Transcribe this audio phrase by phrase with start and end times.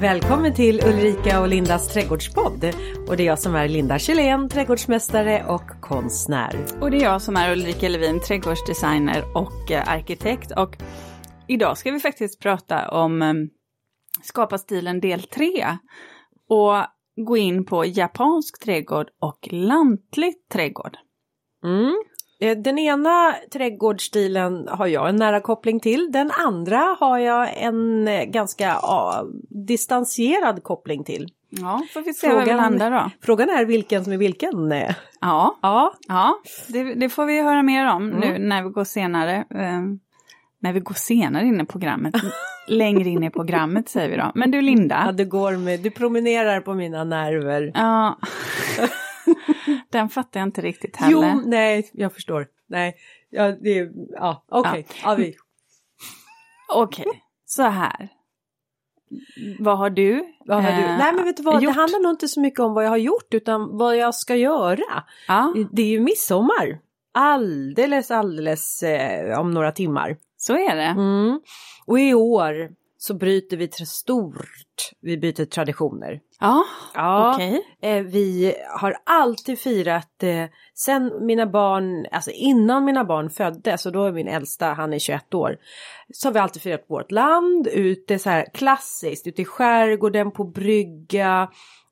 [0.00, 2.64] Välkommen till Ulrika och Lindas trädgårdspodd.
[3.08, 6.66] Och det är jag som är Linda Kjellén, trädgårdsmästare och konstnär.
[6.80, 10.52] Och det är jag som är Ulrika Levin, trädgårdsdesigner och eh, arkitekt.
[10.56, 10.76] Och
[11.48, 13.34] idag ska vi faktiskt prata om eh,
[14.22, 15.78] Skapa stilen del 3.
[16.48, 16.74] Och
[17.26, 20.96] gå in på japansk trädgård och lantlig trädgård.
[21.64, 21.94] Mm.
[22.40, 26.08] Eh, Den ena trädgårdsstilen har jag en nära koppling till.
[26.12, 29.24] Den andra har jag en eh, ganska ja,
[29.66, 31.28] distanserad koppling till.
[31.50, 33.10] Ja, får vi se var vi landar då.
[33.22, 34.72] Frågan är vilken som är vilken.
[34.72, 34.94] eh.
[35.20, 36.34] Ja, Ja, ja
[36.68, 38.48] det, det får vi höra mer om nu Mm.
[38.48, 39.34] när vi går senare.
[39.36, 39.80] Eh,
[40.62, 42.14] när vi går senare in i programmet.
[42.68, 44.30] Längre in i programmet säger vi då.
[44.34, 45.12] Men du ja Linda.
[45.12, 47.72] du går med, du promenerar på mina nerver.
[47.74, 48.18] Ja.
[49.90, 51.32] Den fattar jag inte riktigt heller.
[51.34, 52.46] Jo, nej, jag förstår.
[52.68, 52.94] Nej,
[53.30, 54.86] ja, det är, ja, okej.
[55.04, 55.14] Ja.
[55.14, 55.34] vi.
[56.74, 58.08] Okej, så här.
[59.58, 60.24] Vad har du?
[60.46, 60.78] Vad har du?
[60.82, 61.76] eh, Nej men vet du vad, det gjort?
[61.76, 65.04] handlar nog inte så mycket om vad jag har gjort utan vad jag ska göra.
[65.28, 66.78] Ja, Det är ju midsommar.
[67.12, 70.16] Alldeles, alldeles eh, om några timmar.
[70.36, 70.82] så är det.
[70.82, 71.40] Mm.
[71.86, 72.70] Och i år
[73.02, 74.90] så bryter vi stort.
[75.00, 76.20] Vi byter traditioner.
[76.40, 77.62] Ja, Ja, okej.
[77.82, 83.92] eh, vi har alltid firat eh, sen mina barn, alltså innan mina barn föddes, och
[83.92, 85.56] då är min äldsta, han är 21 år,
[86.14, 90.44] så har vi alltid firat vårt land ute så här klassiskt, ute i skärgården på
[90.44, 91.48] brygga,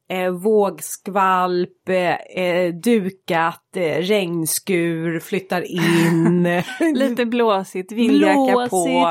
[0.09, 6.63] eh, vågskvalp, eh, eh, dukat, eh, regnskur, flyttar in.
[6.95, 9.07] Lite blåsigt, vindjacka på.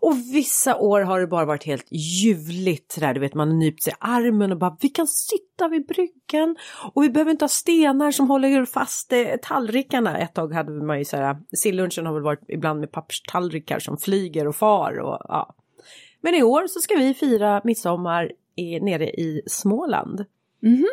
[0.00, 3.82] Och vissa år har det bara varit helt ljuvligt sådär, du vet man har nypt
[3.82, 6.56] sig i armen och bara vi kan sitta vid bryggan
[6.92, 10.18] och vi behöver inte ha stenar som håller fast eh, tallrikarna.
[10.18, 14.48] Ett tag hade man ju såhär, sillunchen har väl varit ibland med papperstallrikar som flyger
[14.48, 15.54] och far och ja.
[16.20, 20.24] Men i år så ska vi fira midsommar i, nere i Småland.
[20.62, 20.86] Mhm.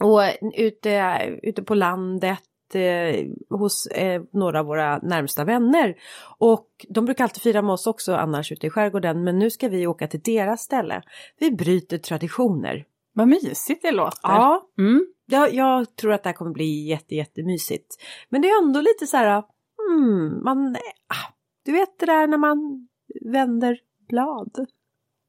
[0.00, 0.20] Och
[0.56, 2.42] ute, ute på landet
[2.74, 5.94] eh, hos eh, några av våra närmsta vänner.
[6.38, 9.68] Och de brukar alltid fira med oss också annars ute i skärgården men nu ska
[9.68, 11.02] vi åka till deras ställe.
[11.38, 12.84] Vi bryter traditioner.
[13.12, 14.18] Vad mysigt det låter.
[14.22, 15.06] Ja, Mm.
[15.26, 17.96] jag, jag tror att det här kommer bli jätte, jättemysigt.
[18.28, 19.42] Men det är ändå lite så här,
[19.78, 20.76] hmm, man,
[21.08, 21.32] ah,
[21.64, 22.88] du vet det där när man
[23.24, 23.78] vänder
[24.08, 24.66] blad.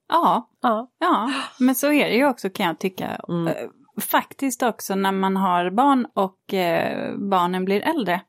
[0.09, 0.87] Ja, Ja.
[0.99, 3.21] ja, men så är det ju också kan jag tycka.
[3.29, 3.47] Mm.
[3.47, 3.53] Eh,
[4.01, 8.21] Faktiskt också när man har barn och eh, barnen blir äldre.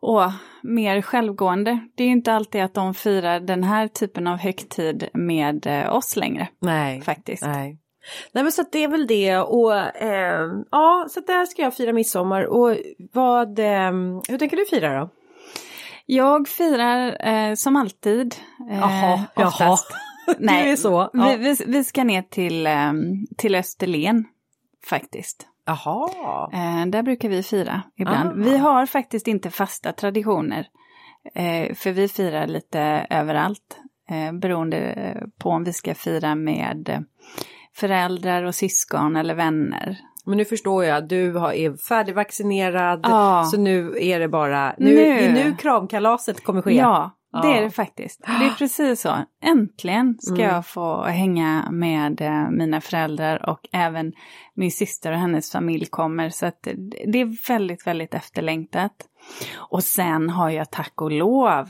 [0.00, 0.22] Och
[0.62, 1.78] mer självgående.
[1.96, 5.94] Det är ju inte alltid att de firar den här typen av högtid med eh,
[5.94, 6.48] oss längre.
[6.58, 7.00] Nej.
[7.02, 7.42] Faktiskt.
[7.42, 7.78] Nej.
[8.32, 11.62] Nej men så att det är väl det och eh, ja så att där ska
[11.62, 12.76] jag fira midsommar och
[13.12, 13.92] vad, eh,
[14.28, 15.10] hur tänker du fira då?
[16.06, 18.34] Jag firar eh, som alltid.
[18.70, 19.76] Eh, Jaha, jaha.
[20.38, 21.36] Nej, Du är så, ja.
[21.38, 22.92] vi, vi, ska ner till, eh,
[23.36, 24.24] till Österlen
[24.86, 25.46] faktiskt.
[25.66, 26.50] Jaha.
[26.52, 28.28] Eh, där brukar vi fira ibland.
[28.28, 28.32] Ah.
[28.44, 30.66] Vi har faktiskt inte fasta traditioner.
[31.34, 33.80] Eh, för vi firar lite överallt.
[34.10, 37.04] Eh, beroende på om vi ska fira med
[37.74, 39.98] föräldrar och syskon eller vänner.
[40.26, 43.44] Men nu förstår jag, du är färdigvaccinerad Ja.
[43.44, 45.18] så nu är det bara, nu, Nu.
[45.20, 46.74] det nu kramkalaset kommer ske.
[46.74, 47.10] Ja,
[47.42, 48.20] det är det faktiskt.
[48.26, 49.14] Det är precis så.
[49.42, 50.54] Äntligen ska Mm.
[50.54, 54.12] jag få hänga med eh, mina föräldrar och även
[54.54, 56.28] min syster och hennes familj kommer.
[56.30, 58.92] Så att det- det är väldigt, väldigt efterlängtat.
[59.56, 61.68] Och sen har jag tack och lov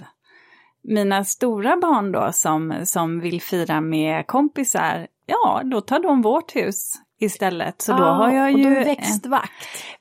[0.85, 5.07] mina stora barn då som, som vill fira med kompisar.
[5.27, 7.83] Ja, då tar de vårt hus istället.
[7.83, 8.65] Så då Ah, har jag och ju...
[8.65, 9.53] du är en- växtvakt.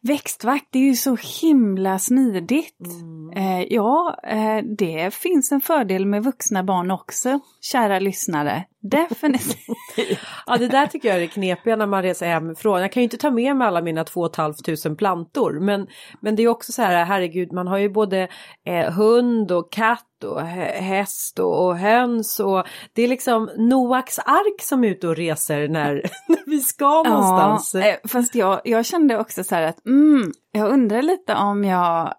[0.01, 2.79] Växtvakt, det är ju så himla smidigt.
[2.85, 3.31] Mm.
[3.37, 8.65] Eh, ja, eh, det finns en fördel med vuxna barn också, kära lyssnare.
[8.89, 9.77] Definitivt.
[10.45, 12.81] Ja det där tycker jag är det knepiga när man reser hemifrån.
[12.81, 15.59] Jag kan ju inte ta med mig alla mina två och ett halvt tusen plantor.
[15.59, 15.87] Men,
[16.19, 18.27] men det är också så här, herregud, man har ju både
[18.65, 24.19] eh, hund och katt och hä- häst och, och höns och det är liksom Noaks
[24.19, 25.93] ark som är ute och reser när,
[26.27, 27.71] när vi ska någonstans.
[27.73, 31.63] Ja, eh, fast jag, jag kände också så här att mm, jag undrar lite om
[31.63, 32.13] jag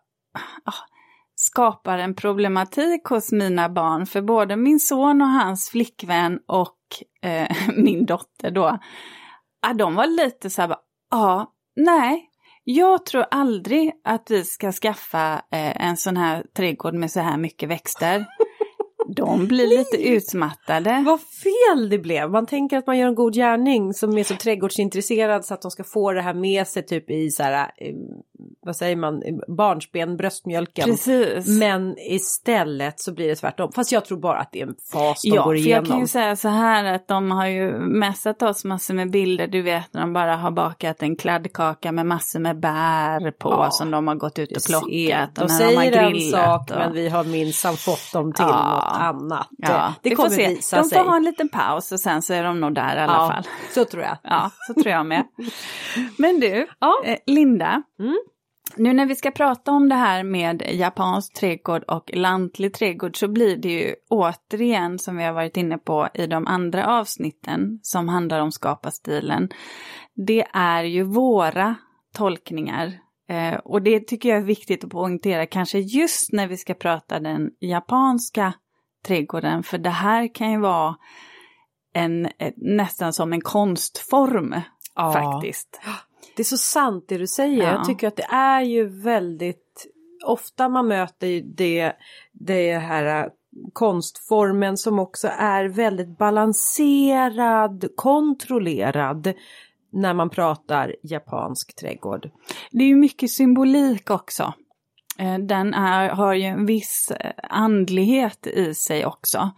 [0.65, 0.73] ah,
[1.47, 4.07] skapar en problematik hos mina barn.
[4.07, 6.77] För både min son och hans flickvän och
[7.23, 8.79] eh, min dotter då,
[9.63, 10.77] ah, de var lite så här,
[11.11, 12.31] ja, nej,
[12.65, 17.37] jag tror aldrig att vi ska skaffa eh, en sån här trädgård med så här
[17.37, 18.27] mycket växter.
[19.17, 21.03] De blir lite utmattade.
[21.07, 22.31] Vad fel det blev!
[22.31, 25.71] Man tänker att man gör en god gärning som är så trädgårdsintresserad så att de
[25.71, 27.95] ska få det här med sig typ i så här, eh,
[28.67, 30.85] vad säger man, barnsben, bröstmjölken.
[30.85, 31.47] Precis.
[31.59, 33.73] Men istället så blir det tvärtom.
[33.73, 35.85] Fast jag tror bara att det är en fas de ja, går igenom.
[35.85, 39.47] jag kan ju säga så här att de har ju messat oss massor med bilder,
[39.47, 43.71] du vet när de bara har bakat en kladdkaka med massor med bär på Ja,
[43.71, 45.35] som de har gått ut och plockat.
[45.35, 46.77] de och när de säger en sak och...
[46.77, 48.75] men vi har minsann fått dem till Ja.
[48.75, 49.49] något annat.
[49.59, 50.49] Ja, det vi får kommer se.
[50.49, 50.99] visa de sig.
[50.99, 53.31] får ha en liten paus och sen så är de nog där i alla ja,
[53.33, 53.47] fall.
[53.75, 54.17] Så tror jag.
[54.23, 55.25] Ja, så tror jag med.
[56.17, 57.03] Men du, Ja.
[57.05, 57.83] eh, Linda.
[57.99, 58.17] Mm.
[58.77, 63.29] Nu när vi ska prata om det här med japansk trädgård och lantlig trädgård så
[63.29, 68.09] blir det ju återigen som vi har varit inne på i de andra avsnitten som
[68.09, 69.49] handlar om skapa-stilen.
[70.27, 71.75] Det är ju våra
[72.15, 72.93] tolkningar
[73.29, 77.21] eh, och det tycker jag är viktigt att poängtera kanske just när vi ska prata
[77.21, 78.53] den japanska
[79.07, 80.97] trädgården för det här kan ju vara
[81.95, 84.55] en, ett, nästan som en konstform
[84.97, 85.13] Ja.
[85.13, 85.81] faktiskt.
[86.37, 87.63] Det är så sant det du säger.
[87.65, 87.71] Ja.
[87.71, 89.87] Jag tycker att det är ju väldigt
[90.25, 91.93] ofta man möter det,
[92.33, 93.31] det här äh,
[93.73, 99.33] konstformen som också är väldigt balanserad, kontrollerad
[99.93, 102.31] när man pratar japansk trädgård.
[102.71, 104.55] Det är ju mycket symbolik också.
[105.19, 109.51] Eh, Den är, har ju en viss eh, andlighet i sig också.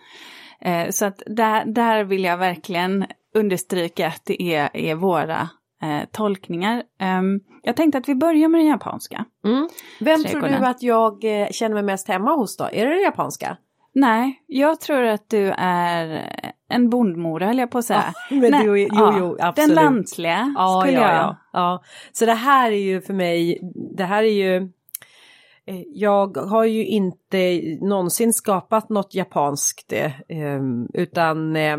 [0.61, 5.48] Eh, Så att där, där vill jag verkligen understryka att det är, är våra
[5.82, 6.82] eh, tolkningar.
[7.00, 9.25] Ehm, Jag tänkte att vi börjar med den japanska.
[10.00, 12.64] Vem tror du att jag eh, känner mig mest hemma hos då?
[12.72, 13.56] Är det det japanska?
[13.94, 16.32] Nej, jag tror att du är
[16.69, 18.04] en bondmora höll jag på att säga.
[18.30, 19.75] men Nej, jo, ja, jo, Den absolut.
[19.76, 21.16] lantliga Ja, skulle ja, jag.
[21.16, 21.82] ja, ja.
[22.12, 23.58] Så det här är ju för mig,
[23.96, 24.56] det här är ju
[25.66, 31.76] eh, jag har ju inte någonsin skapat något japanskt eh, em, utan eh,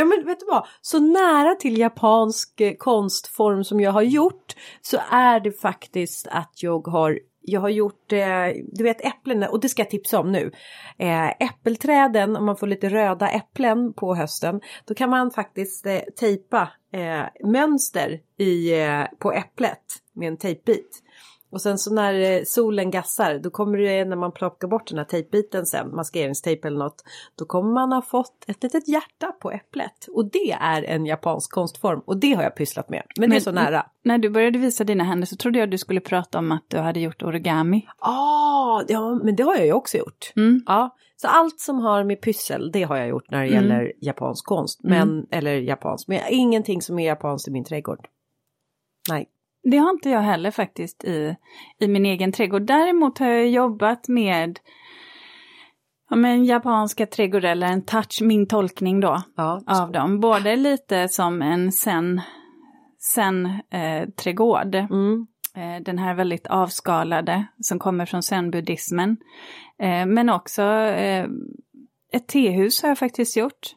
[0.00, 4.56] Ja men vet du vad, så nära till japansk eh, konstform som jag har gjort
[4.80, 9.60] så är det faktiskt att jag har jag har gjort, eh, du vet äpplen, och
[9.60, 10.52] det ska jag tipsa om nu.
[10.98, 15.86] Eh, äppelträden, om man får lite röda äpplen på hösten, då kan man faktiskt
[16.20, 16.68] tejpa
[17.44, 18.72] mönster i,
[19.18, 21.02] på äpplet med en tejpbit.
[21.52, 24.98] Och sen så när eh, solen gassar, då kommer det när man plockar bort den
[24.98, 27.04] här tejpbiten sen, maskeringstejp eller något,
[27.38, 30.06] då kommer man ha fått ett litet hjärta på äpplet.
[30.12, 33.02] Och det är en japansk konstform och det har jag pysslat med.
[33.18, 33.86] Men, det är Men- så nära.
[34.04, 36.78] När du började visa dina händer så trodde jag du skulle prata om att du
[36.78, 37.86] hade gjort origami.
[37.98, 40.32] Ah, ja, men det har jag ju också gjort.
[40.36, 40.62] Mm.
[40.66, 43.62] Ja, så allt som har med pyssel, det har jag gjort när det Mm.
[43.62, 44.80] gäller japansk konst.
[44.82, 48.06] Men, eller japansk, men ingenting som är japanskt i min trädgård.
[49.08, 49.28] Nej.
[49.62, 51.36] Det har inte jag heller faktiskt i,
[51.80, 52.62] i min egen trädgård.
[52.62, 54.58] Däremot har jag jobbat med
[56.10, 60.20] ja, men japanska trädgårdar, eller en touch, min tolkning då, Ja, av dem.
[60.20, 62.20] Både lite som en sen,
[62.98, 64.74] sen eh, trädgård.
[64.74, 65.26] Mm.
[65.56, 69.16] Eh, den här väldigt avskalade som kommer från zen-buddhismen.
[69.78, 71.26] Eh, men också eh,
[72.12, 73.74] ett tehus har jag faktiskt gjort.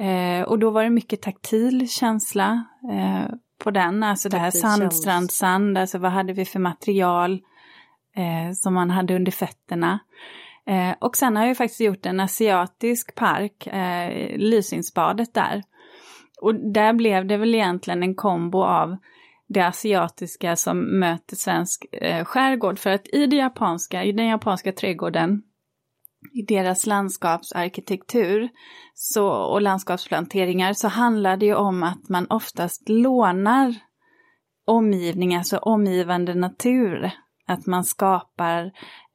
[0.00, 4.60] Eh, och då var det mycket taktil känsla eh, på den, alltså det här Taktil
[4.60, 4.78] känsla.
[4.80, 7.40] sandstrandsand, alltså vad hade vi för material
[8.16, 9.98] eh, som man hade under fötterna.
[10.66, 15.62] Eh, och sen har jag ju faktiskt gjort en asiatisk park, eh, Lysingsbadet där.
[16.40, 18.96] Och där blev det väl egentligen en kombo av
[19.48, 22.78] det asiatiska som möter svensk eh, skärgård.
[22.78, 25.42] För att i det japanska, i den japanska trädgården,
[26.32, 28.48] i deras landskapsarkitektur
[28.94, 33.74] så, och landskapsplanteringar så handlar det ju om att man oftast lånar
[34.66, 37.10] omgivning, alltså omgivande natur.
[37.46, 38.72] Att man skapar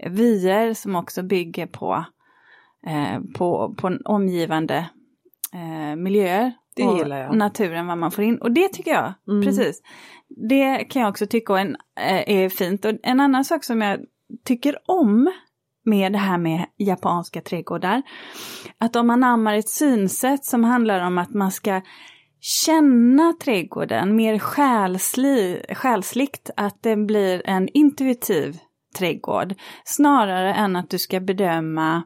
[0.09, 2.05] vyer som också bygger på,
[2.87, 4.89] eh, på, på omgivande
[5.53, 6.53] eh, miljöer.
[6.75, 7.35] Det och gillar jag.
[7.35, 8.37] Naturen, vad man får in.
[8.37, 9.43] Och det tycker jag, Mm.
[9.45, 9.81] precis.
[10.49, 12.85] Det kan jag också tycka en, eh, är fint.
[12.85, 13.99] Och en annan sak som jag
[14.45, 15.31] tycker om
[15.83, 18.01] med det här med japanska trädgårdar,
[18.77, 21.81] att om man anammar ett synsätt som handlar om att man ska
[22.41, 28.59] känna trädgården mer själsli, själsligt, att det blir en intuitiv
[28.97, 32.03] trädgård, snarare än att du ska bedöma,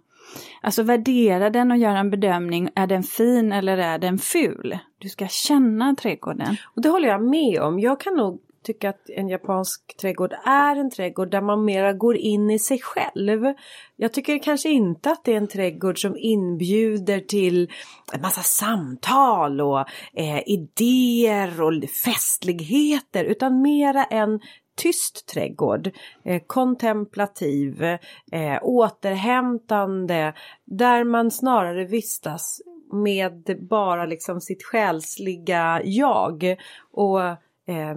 [0.61, 4.79] alltså värdera den och göra en bedömning, är den fin eller är den ful?
[4.97, 6.57] Du ska känna trädgården.
[6.75, 7.79] Och det håller jag med om.
[7.79, 12.17] Jag kan nog tycka att en japansk trädgård är en trädgård där man mera går
[12.17, 13.53] in i sig själv.
[13.95, 17.71] Jag tycker kanske inte att det är en trädgård som inbjuder till
[18.13, 19.79] en massa samtal och
[20.13, 24.39] eh, idéer och festligheter utan mera en
[24.75, 25.91] tyst trädgård,
[26.25, 27.83] eh, kontemplativ,
[28.31, 30.33] eh, återhämtande,
[30.65, 36.55] där man snarare vistas med bara liksom sitt själsliga jag.
[36.91, 37.19] Och
[37.67, 37.95] eh,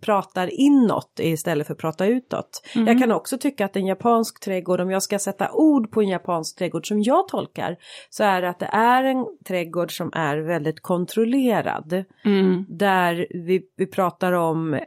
[0.00, 2.62] pratar inåt istället för prata utåt.
[2.74, 2.86] Mm.
[2.86, 6.08] Jag kan också tycka att en japansk trädgård, om jag ska sätta ord på en
[6.08, 7.76] japansk trädgård som jag tolkar,
[8.10, 12.04] så är det att det är en trädgård som är väldigt kontrollerad.
[12.24, 12.66] Mm.
[12.68, 14.80] Där vi, vi pratar om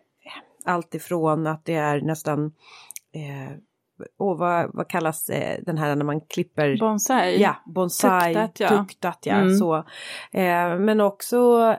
[0.66, 2.46] allt ifrån att det är nästan
[3.16, 3.58] eh,
[4.20, 6.78] och vad, vad kallas eh, den här när man klipper?
[6.80, 7.42] Bonsai.
[7.42, 8.70] Ja, bonsai, Tuktat, ja.
[8.70, 9.58] tuktat, ja Mm.
[9.58, 9.76] så.
[10.32, 11.76] Eh, men också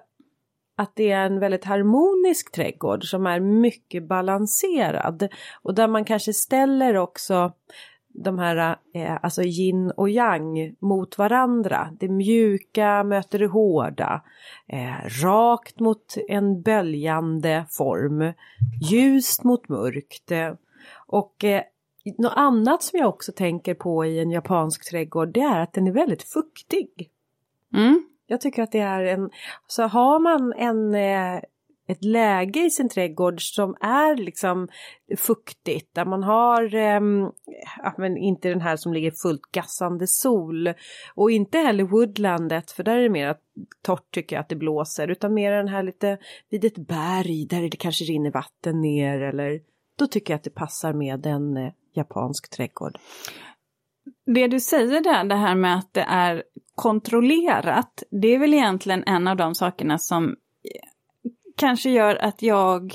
[0.76, 5.28] att det är en väldigt harmonisk trädgård som är mycket balanserad.
[5.62, 7.52] Och där man kanske ställer också
[8.14, 11.88] de här, eh, alltså yin och yang mot varandra.
[12.00, 14.22] Det mjuka möter det hårda.
[14.68, 18.32] Eh, rakt mot en böljande form.
[18.90, 20.30] Ljust mot mörkt.
[20.30, 20.54] Eh,
[21.06, 21.62] och eh,
[22.18, 25.86] något annat som jag också tänker på i en japansk trädgård det är att den
[25.86, 27.10] är väldigt fuktig.
[27.74, 28.08] Mm.
[28.26, 29.30] Jag tycker att det är en,
[29.66, 31.42] så har man en, eh,
[31.86, 34.68] ett läge i sin trädgård som är liksom
[35.18, 37.00] fuktigt, där man har, eh,
[37.98, 40.74] men inte den här som ligger fullt gassande sol
[41.14, 43.36] och inte heller woodlandet för där är det mer
[43.82, 46.18] torrt tycker jag att det blåser utan mer den här lite
[46.50, 49.60] vid ett berg där det kanske rinner vatten ner eller
[49.98, 52.98] då tycker jag att det passar med en eh, japansk trädgård.
[54.26, 56.42] Det du säger där, det här med att det är
[56.74, 60.36] kontrollerat, det är väl egentligen en av de sakerna som
[61.56, 62.94] kanske gör att jag,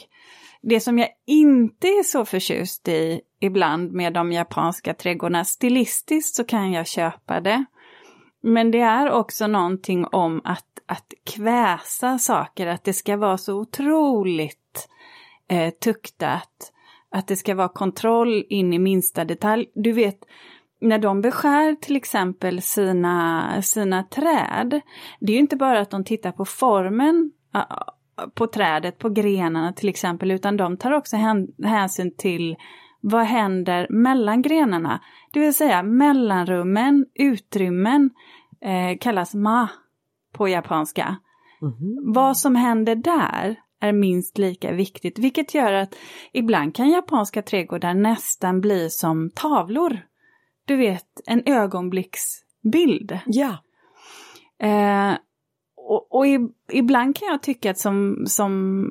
[0.61, 6.43] det som jag inte är så förtjust i ibland med de japanska trädgårdarna, stilistiskt så
[6.43, 7.65] kan jag köpa det.
[8.41, 13.53] Men det är också någonting om att, att kväsa saker, att det ska vara så
[13.53, 14.89] otroligt
[15.47, 16.71] eh, tuktat,
[17.11, 19.71] att det ska vara kontroll in i minsta detalj.
[19.73, 20.19] Du vet,
[20.81, 24.81] när de beskär till exempel sina, sina träd,
[25.19, 27.31] det är ju inte bara att de tittar på formen
[28.33, 32.55] på trädet, på grenarna till exempel, utan de tar också hän, hänsyn till
[33.01, 34.99] vad händer mellan grenarna.
[35.31, 38.09] Det vill säga mellanrummen, utrymmen,
[38.61, 39.67] eh, kallas ma
[40.33, 41.15] på japanska.
[41.61, 42.13] Mhm.
[42.13, 45.95] Vad som händer där är minst lika viktigt, vilket gör att
[46.33, 50.08] ibland kan japanska trädgårdar nästan bli som tavlor.
[50.69, 53.19] Du vet, en ögonblicksbild.
[53.25, 53.57] Ja.
[54.59, 55.17] Eh,
[55.75, 56.39] och och i,
[56.71, 58.85] ibland kan jag tycka att som, som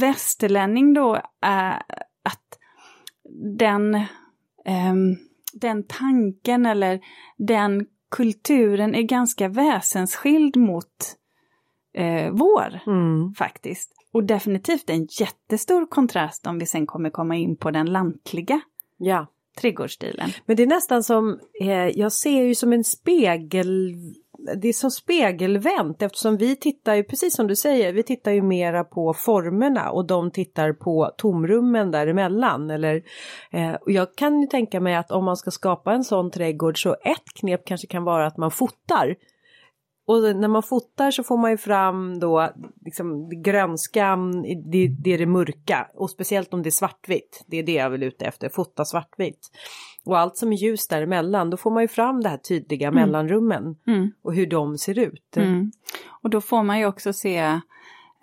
[0.00, 1.82] västerlänning då är
[2.22, 2.58] att
[3.58, 3.94] den,
[4.64, 5.16] ehm,
[5.52, 7.00] den tanken eller
[7.36, 11.16] den kulturen är ganska väsensskild mot
[11.94, 13.34] eh, vår Mm.
[13.34, 13.92] faktiskt.
[14.12, 18.60] Och definitivt en jättestor kontrast om vi sen kommer komma in på den lantliga
[18.96, 19.26] Ja
[19.60, 20.30] trädgårdsstilen.
[20.46, 23.94] Men det är nästan som, eh, jag ser ju som en spegel,
[24.56, 28.42] det är som spegelvänt eftersom vi tittar ju, precis som du säger, vi tittar ju
[28.42, 32.70] mera på formerna och de tittar på tomrummen däremellan.
[32.70, 33.02] Eller,
[33.50, 36.82] eh, och jag kan ju tänka mig att om man ska skapa en sån trädgård
[36.82, 39.16] så ett knep kanske kan vara att man fotar.
[40.06, 42.50] Och när man fotar så får man ju fram då
[42.84, 47.44] liksom det grönskan, det, det är det mörka och speciellt om det är svartvitt.
[47.46, 49.50] Det är det jag vill ute efter, fota svartvitt.
[50.04, 53.76] Och allt som är ljust däremellan, då får man ju fram det här tydliga mellanrummen
[53.86, 54.10] Mm.
[54.22, 55.36] och hur de ser ut.
[55.36, 55.72] Mm.
[56.22, 57.38] Och då får man ju också se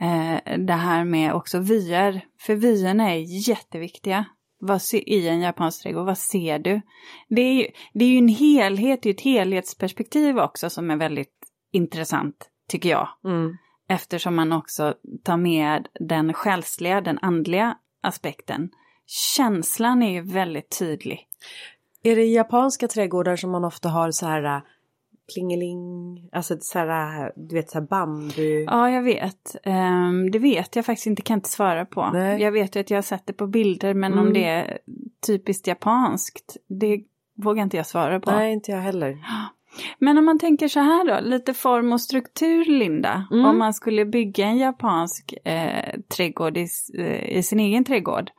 [0.02, 4.25] eh, det här med också vyer, för vyerna är jätteviktiga.
[4.60, 6.82] Vad I en japansk trädgård, vad ser du?
[7.30, 10.96] Det är ju, det är ju en helhet, det är ett helhetsperspektiv också som är
[10.96, 11.43] väldigt
[11.74, 12.36] intressant,
[12.70, 13.08] tycker jag.
[13.25, 13.58] Mm.
[13.89, 18.70] Eftersom man också tar med den själsliga, den andliga aspekten.
[19.36, 21.27] Känslan är ju väldigt tydlig.
[22.03, 24.62] Är det i japanska trädgårdar som man ofta har så här äh,
[25.34, 25.80] klingeling,
[26.32, 28.63] alltså så här, äh, du vet så här bambu.
[28.63, 29.56] Ja, jag vet.
[29.63, 32.10] Ehm, det vet jag faktiskt inte, kan inte svara på.
[32.13, 32.42] Nej.
[32.42, 34.27] Jag vet ju att jag har sett det på bilder, men Mm.
[34.27, 34.77] om det är
[35.27, 37.03] typiskt japanskt, det
[37.36, 38.32] vågar inte jag svara på.
[38.32, 39.18] Nej, inte jag heller.
[40.00, 43.27] Men om man tänker så här då, lite form och struktur, Linda.
[43.32, 43.46] Mm.
[43.46, 48.32] Om man skulle bygga en japansk eh, trädgård i, eh, i sin egen trädgård.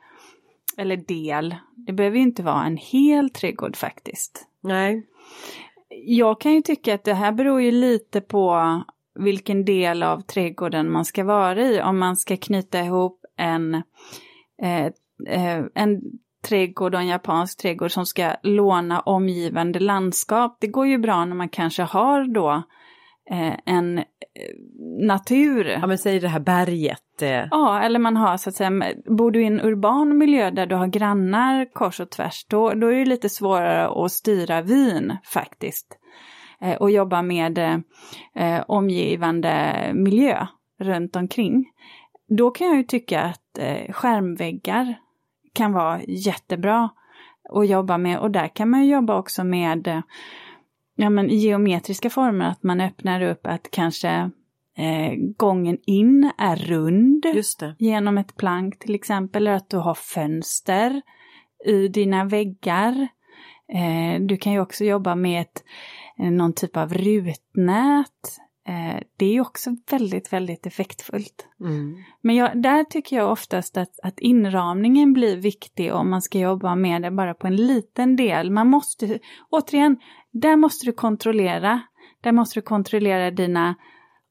[0.77, 1.55] Eller del.
[1.75, 4.47] Det behöver ju inte vara en hel trädgård faktiskt.
[4.61, 5.07] Nej.
[6.05, 8.81] Jag kan ju tycka att det här beror ju lite på
[9.19, 11.81] vilken del av trädgården man ska vara i.
[11.81, 13.75] Om man ska knyta ihop en,
[14.61, 14.85] eh,
[15.27, 16.01] eh, en
[16.45, 20.57] trädgård och en japansk trädgård som ska låna omgivande landskap.
[20.61, 22.63] Det går ju bra när man kanske har då
[23.31, 24.03] eh, en eh,
[25.07, 25.65] natur.
[25.67, 27.21] Ja men säg det här berget.
[27.21, 28.71] eh, Ja, eller man har så att säga,
[29.17, 32.87] bor du i en urban miljö där du har grannar kors och tvärs, då, då
[32.87, 35.97] är det lite svårare att styra vyn faktiskt.
[36.61, 37.57] Eh, och jobba med
[38.35, 40.47] eh, omgivande miljö
[40.79, 41.65] runt omkring.
[42.37, 44.95] då kan jag ju tycka att eh, skärmväggar
[45.55, 46.89] kan vara jättebra
[47.49, 50.01] att jobba med och där kan man ju jobba också med eh,
[50.95, 54.09] ja, men geometriska former, att man öppnar upp att kanske
[54.77, 57.25] eh, gången in är rund
[57.79, 61.01] genom ett plank till exempel, eller att du har fönster
[61.65, 63.07] i dina väggar.
[63.73, 65.63] Eh, du kan ju också jobba med ett,
[66.19, 68.39] eh, någon typ av rutnät.
[68.67, 71.47] Eh, det är ju också väldigt, väldigt effektfullt.
[71.59, 72.03] Mm.
[72.21, 76.75] Men jag, där tycker jag oftast att, att inramningen blir viktig om man ska jobba
[76.75, 78.51] med det bara på en liten del.
[78.51, 79.19] Man måste,
[79.49, 79.97] återigen,
[80.31, 81.81] där måste du kontrollera.
[82.21, 83.75] Där måste du kontrollera dina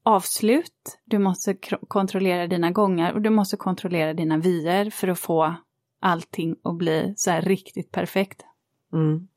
[0.03, 1.55] avslut, du måste
[1.89, 5.55] kontrollera dina gångar och du måste kontrollera dina vyer för att få
[6.01, 8.45] allting att bli så här riktigt perfekt.
[8.93, 9.29] Mm.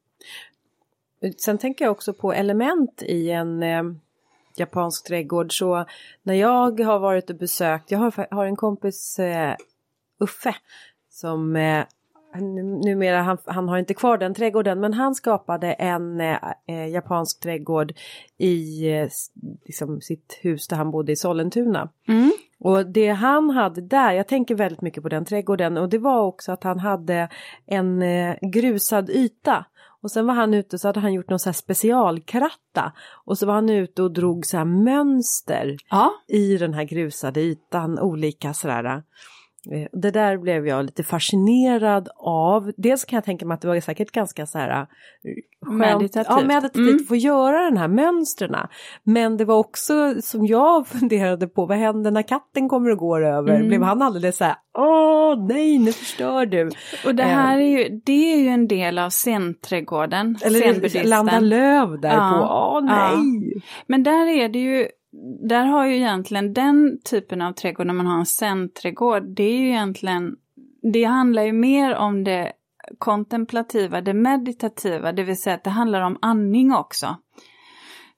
[1.37, 3.83] Sen tänker jag också på element i en eh,
[4.59, 5.57] japansk trädgård.
[5.57, 5.85] Så
[6.23, 9.55] när jag har varit och besökt, jag har, har en kompis eh,
[10.19, 10.55] Uffe
[11.09, 11.85] som eh,
[12.85, 16.37] numera, han, han har inte kvar den trädgården, men han skapade en eh,
[16.67, 17.93] eh, japansk trädgård
[18.37, 19.07] i eh,
[19.65, 21.89] liksom, sitt hus där han bodde i Sollentuna.
[22.07, 22.31] Mm.
[22.59, 26.21] Och det han hade där, jag tänker väldigt mycket på den trädgården och det var
[26.21, 27.29] också att han hade
[27.65, 29.65] en eh, grusad yta.
[30.03, 32.93] Och sen var han ute så hade han gjort någon så här specialkratta.
[33.25, 36.13] Och så var han ute och drog så här mönster ja.
[36.27, 39.03] i den här grusade ytan, olika sådär.
[39.71, 42.71] Eh, det där blev jag lite fascinerad av.
[42.77, 44.85] Dels kan jag tänka mig att det var säkert ganska så här eh,
[45.65, 46.95] skönt, meditativt, ja, meditativt mm.
[46.95, 48.55] att få göra den här mönstren.
[49.03, 53.25] Men det var också som jag funderade på, vad händer när katten kommer och går
[53.25, 53.55] över?
[53.55, 53.67] Mm.
[53.67, 56.71] Blev han alldeles så här, åh nej nu förstör du.
[57.05, 60.37] Och det här är ju, det är ju en del av senträdgården.
[60.43, 62.31] Eller landa löv där ja.
[62.31, 63.51] på, åh nej.
[63.55, 63.61] Ja.
[63.87, 64.87] Men där är det ju
[65.49, 69.57] där har ju egentligen den typen av trädgård, när man har en zen-trädgård, det är
[69.57, 70.35] ju egentligen,
[70.93, 72.51] det handlar ju mer om det
[72.97, 77.15] kontemplativa, det meditativa, det vill säga att det handlar om andning också.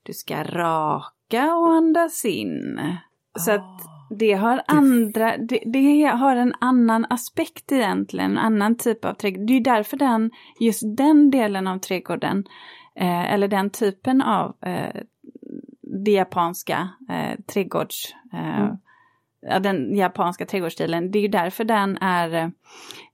[0.04, 2.80] Du ska raka och andas in.
[3.38, 8.78] Så att ah, det har andra, det, det, har en annan aspekt egentligen, en annan
[8.78, 9.48] typ av trädgård.
[9.48, 12.44] Det är därför den, just den delen av trädgården,
[12.96, 15.02] eh, eller den typen av eh,
[16.04, 18.16] det japanska eh, trädgårds...
[18.34, 18.78] Eh, mm.
[19.62, 22.50] Den japanska trädgårdsstilen, det är ju därför den är eh,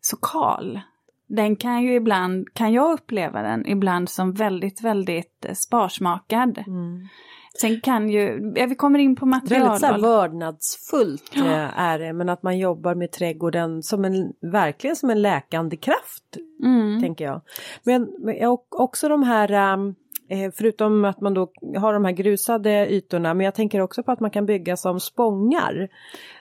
[0.01, 0.79] så kal.
[1.27, 6.63] Den kan ju ibland, kan jag uppleva den ibland som väldigt, väldigt eh, sparsmakad.
[6.67, 7.07] Mm.
[7.61, 9.61] Sen kan ju, ja, vi kommer in på material.
[9.61, 11.45] Väldigt så här vördnadsfullt ja.
[11.45, 15.77] Eh, är det, men att man jobbar med trädgården som en, verkligen som en läkande
[15.77, 17.01] kraft, mm.
[17.01, 17.41] tänker jag.
[17.83, 19.95] Men, men också de här um,
[20.57, 24.19] förutom att man då har de här grusade ytorna, men jag tänker också på att
[24.19, 25.89] man kan bygga som spångar.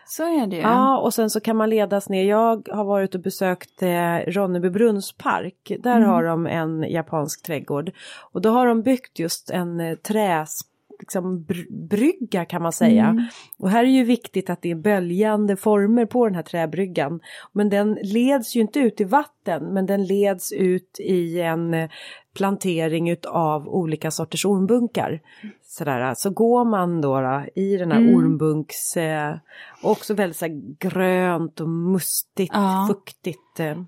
[0.07, 0.63] Så är det ju.
[0.63, 2.25] Ja, och sen så kan man ledas ner.
[2.25, 5.73] Jag har varit och besökt eh, Ronneby brunnspark.
[5.79, 6.09] Där mm.
[6.09, 7.91] har de en japansk trädgård.
[8.33, 10.61] Och då har de byggt just en eh, träs
[10.99, 13.05] liksom brygga kan man säga.
[13.05, 13.25] Mm.
[13.59, 17.21] Och här är ju viktigt att det är böljande former på den här träbryggan.
[17.53, 21.91] Men den leds ju inte ut i vatten men den leds ut i en eh,
[22.35, 25.21] plantering utav olika sorters ormbunkar.
[25.63, 28.15] Sådär, så går man då, då i den här mm.
[28.15, 29.37] ormbunks, eh,
[29.83, 30.47] också väldigt så
[30.79, 32.87] grönt och mustigt, ja.
[32.89, 33.61] fuktigt.
[33.61, 33.83] Eh.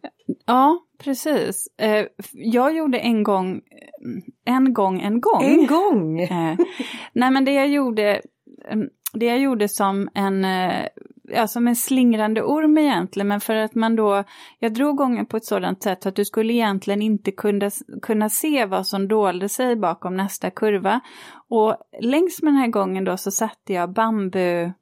[0.47, 1.69] Ja, precis.
[1.77, 3.61] Eh, jag gjorde en gång,
[4.45, 5.45] en gång, en gång.
[5.45, 6.21] En gång?
[6.21, 6.59] Eh,
[7.13, 8.21] nej men det jag gjorde,
[8.69, 10.87] mm, det jag gjorde som en, eh,
[11.29, 14.25] ja, som en slingrande orm egentligen, men för att man då,
[14.59, 17.71] jag drog gången på ett sådant sätt att du skulle egentligen inte kunna,
[18.03, 21.01] kunna se vad som dolde sig bakom nästa kurva.
[21.49, 24.73] Och längs med den här gången då så satte jag bambu,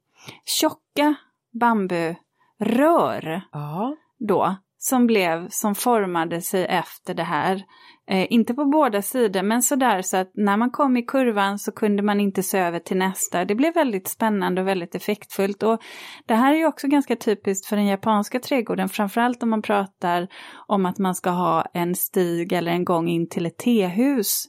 [0.45, 1.15] tjocka
[1.59, 3.41] bamburör.
[3.51, 3.95] Ja.
[4.19, 7.63] Då, som blev, som formade sig efter det här.
[8.07, 11.71] Eh, inte på båda sidor, men sådär så att när man kom i kurvan så
[11.71, 13.45] kunde man inte se över till nästa.
[13.45, 15.63] Det blev väldigt spännande och väldigt effektfullt.
[15.63, 15.81] Och
[16.25, 20.27] det här är ju också ganska typiskt för den japanska trädgården, framförallt om man pratar
[20.67, 24.47] om att man ska ha en stig eller en gång in till ett tehus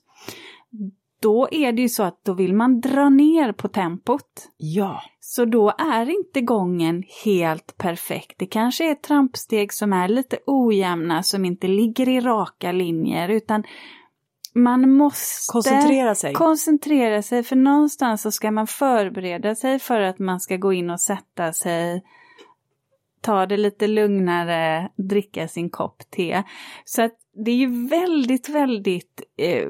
[1.26, 4.48] då är det ju så att då vill man dra ner på tempot.
[4.56, 5.02] Ja.
[5.20, 8.38] Så då är inte gången helt perfekt.
[8.38, 13.64] Det kanske är trampsteg som är lite ojämna, som inte ligger i raka linjer, utan
[14.54, 16.32] man måste koncentrera sig.
[16.32, 20.90] koncentrera sig, för någonstans så ska man förbereda sig för att man ska gå in
[20.90, 22.02] och sätta sig,
[23.20, 26.42] ta det lite lugnare, dricka sin kopp te.
[26.84, 29.68] Så att det är ju väldigt, väldigt eh,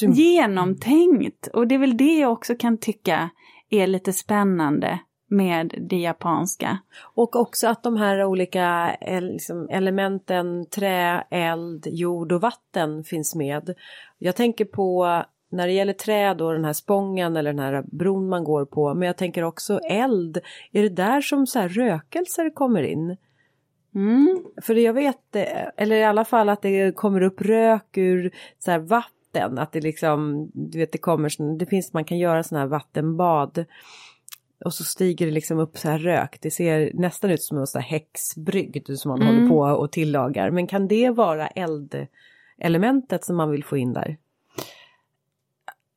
[0.00, 1.46] genomtänkt.
[1.46, 3.30] Och det är väl det jag också kan tycka
[3.70, 6.78] är lite spännande med det japanska.
[7.14, 13.74] Och också att de här olika liksom, elementen trä, eld, jord och vatten finns med.
[14.18, 18.28] Jag tänker på när det gäller trä då den här spången eller den här bron
[18.28, 18.94] man går på.
[18.94, 20.38] Men jag tänker också eld.
[20.72, 23.16] Är det där som så rökelser kommer in?
[23.94, 24.44] Mm.
[24.62, 28.70] För jag vet, eh, eller i alla fall att det kommer upp rök ur så
[28.70, 28.78] här
[29.40, 29.58] vatten.
[29.58, 33.64] Att det liksom, du vet det kommer, det finns, man kan göra sådana här vattenbad.
[34.64, 36.38] Och så stiger det liksom upp så här rök.
[36.42, 39.34] Det ser nästan ut som en sån här häxbrygd som man Mm.
[39.34, 40.50] håller på och tillagar.
[40.50, 44.16] Men kan det vara eldelementet som man vill få in där?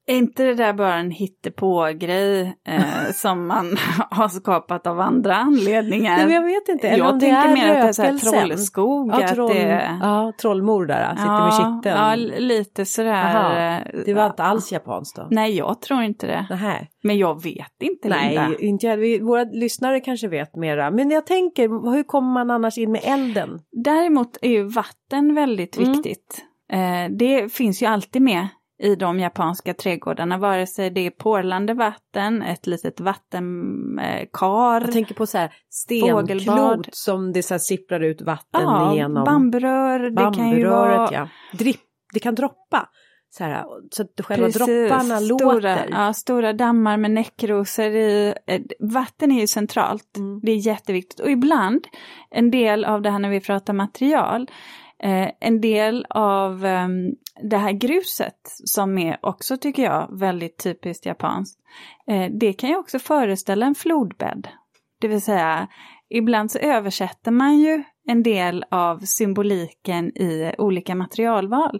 [0.10, 2.82] Är inte det där bara en hittepå-grej eh,
[3.14, 3.78] som man
[4.12, 6.18] har skapat av andra anledningar?
[6.18, 6.88] Nej, jag vet inte.
[6.88, 9.12] Eller jag tänker mer att det är så här trollskog.
[9.12, 9.98] Ja, troll, det...
[10.02, 11.98] ja, trollmor där, sitter med kitteln.
[11.98, 13.36] Ja, lite sådär.
[13.36, 15.28] Aha, eh, det var inte alls japanskt då?
[15.32, 16.48] Nej, jag tror inte det.
[16.50, 16.88] Nähä.
[17.04, 18.48] Men jag vet inte, Linda.
[18.48, 19.24] Nej, inte jag.
[19.26, 20.92] Våra lyssnare kanske vet mera.
[20.92, 23.60] Men jag tänker, hur kommer man annars in med elden?
[23.72, 25.92] Däremot är ju vatten väldigt Mm.
[25.92, 26.44] viktigt.
[26.72, 28.48] Eh, det finns ju alltid med
[28.80, 34.82] i de japanska trädgårdarna, vare sig det är porlande vatten, ett litet vattenkar.
[34.82, 35.54] Jag tänker på så här
[36.02, 36.42] Fågelbad.
[36.42, 39.24] stenklot som det så här sipprar ut vatten ja, igenom.
[39.24, 41.14] bamburör, det kan ju Bamburöret, vara...
[41.14, 41.30] ja.
[41.58, 41.82] Dripp,
[42.14, 42.90] det kan droppa.
[43.30, 45.88] Så, här, så att själva Precis, dropparna stora, låter.
[45.92, 48.34] Ja, stora dammar med näckrosor i.
[48.48, 50.18] Eh, Vatten är ju centralt.
[50.18, 50.40] Mm.
[50.44, 51.20] Det är jätteviktigt.
[51.20, 51.88] Och ibland,
[52.30, 54.48] en del av det här när vi pratar material,
[55.04, 56.88] eh, en del av eh,
[57.44, 61.60] det här gruset som är också, tycker jag, väldigt typiskt japanskt.
[62.08, 64.48] Eh, det kan ju också föreställa en flodbädd.
[65.02, 65.68] Det vill säga,
[66.10, 71.80] ibland så översätter man ju en del av symboliken i olika materialval.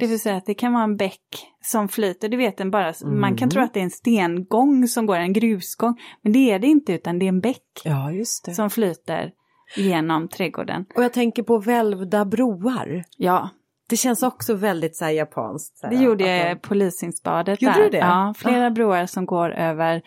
[0.00, 2.92] Det vill säga att det kan vara en bäck som flyter, det vet en bara,
[3.04, 3.50] man kan Mm.
[3.50, 6.92] tro att det är en stengång som går, en grusgång, men det är det inte
[6.92, 9.32] utan det är en bäck Ja, just som flyter
[9.76, 10.84] genom trädgården.
[10.96, 13.04] Och jag tänker på välvda broar.
[13.16, 13.48] Ja,
[13.88, 15.78] Det känns också väldigt så här japanskt.
[15.78, 17.82] Så här, det gjorde jag i man- polisinsbadet Gjorde där.
[17.84, 17.98] du det?
[17.98, 18.70] Ja, flera Ah.
[18.70, 20.02] broar som går över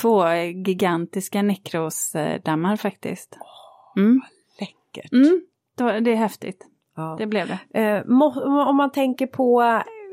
[0.00, 0.24] två
[0.66, 3.38] gigantiska nekrosdammar faktiskt.
[3.96, 4.20] Mm.
[4.60, 5.12] Läckert.
[5.12, 5.40] Mm.
[6.04, 7.16] Det är häftigt, Ja.
[7.18, 7.80] det blev det.
[7.80, 8.02] Eh,
[8.68, 9.62] om man tänker på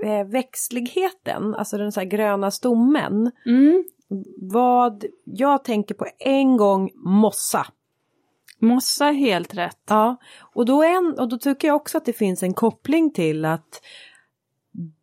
[0.05, 3.31] eh, växtligheten, alltså den så här gröna stommen.
[3.45, 3.83] Mm.
[4.51, 7.65] Vad jag tänker på en gång mossa.
[8.61, 9.81] Mossa är helt rätt.
[9.89, 10.17] Ja,
[10.53, 13.81] och då, en, och då tycker jag också att det finns en koppling till att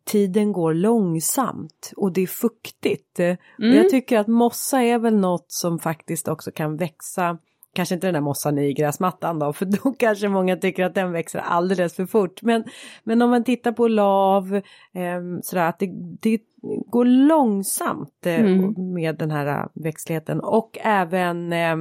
[0.05, 3.19] tiden går långsamt och det är fuktigt.
[3.19, 3.37] Mm.
[3.59, 7.37] Och jag tycker att mossa är väl något som faktiskt också kan växa
[7.73, 11.11] Kanske inte den där mossan i gräsmattan då, för då kanske många tycker att den
[11.11, 12.41] växer alldeles för fort.
[12.41, 12.63] Men,
[13.03, 14.55] men om man tittar på lav,
[14.93, 15.89] eh, sådär att det,
[16.21, 16.41] det
[16.87, 18.93] går långsamt eh, Mm.
[18.93, 20.39] med den här eh, växtligheten.
[20.39, 21.75] Och även eh,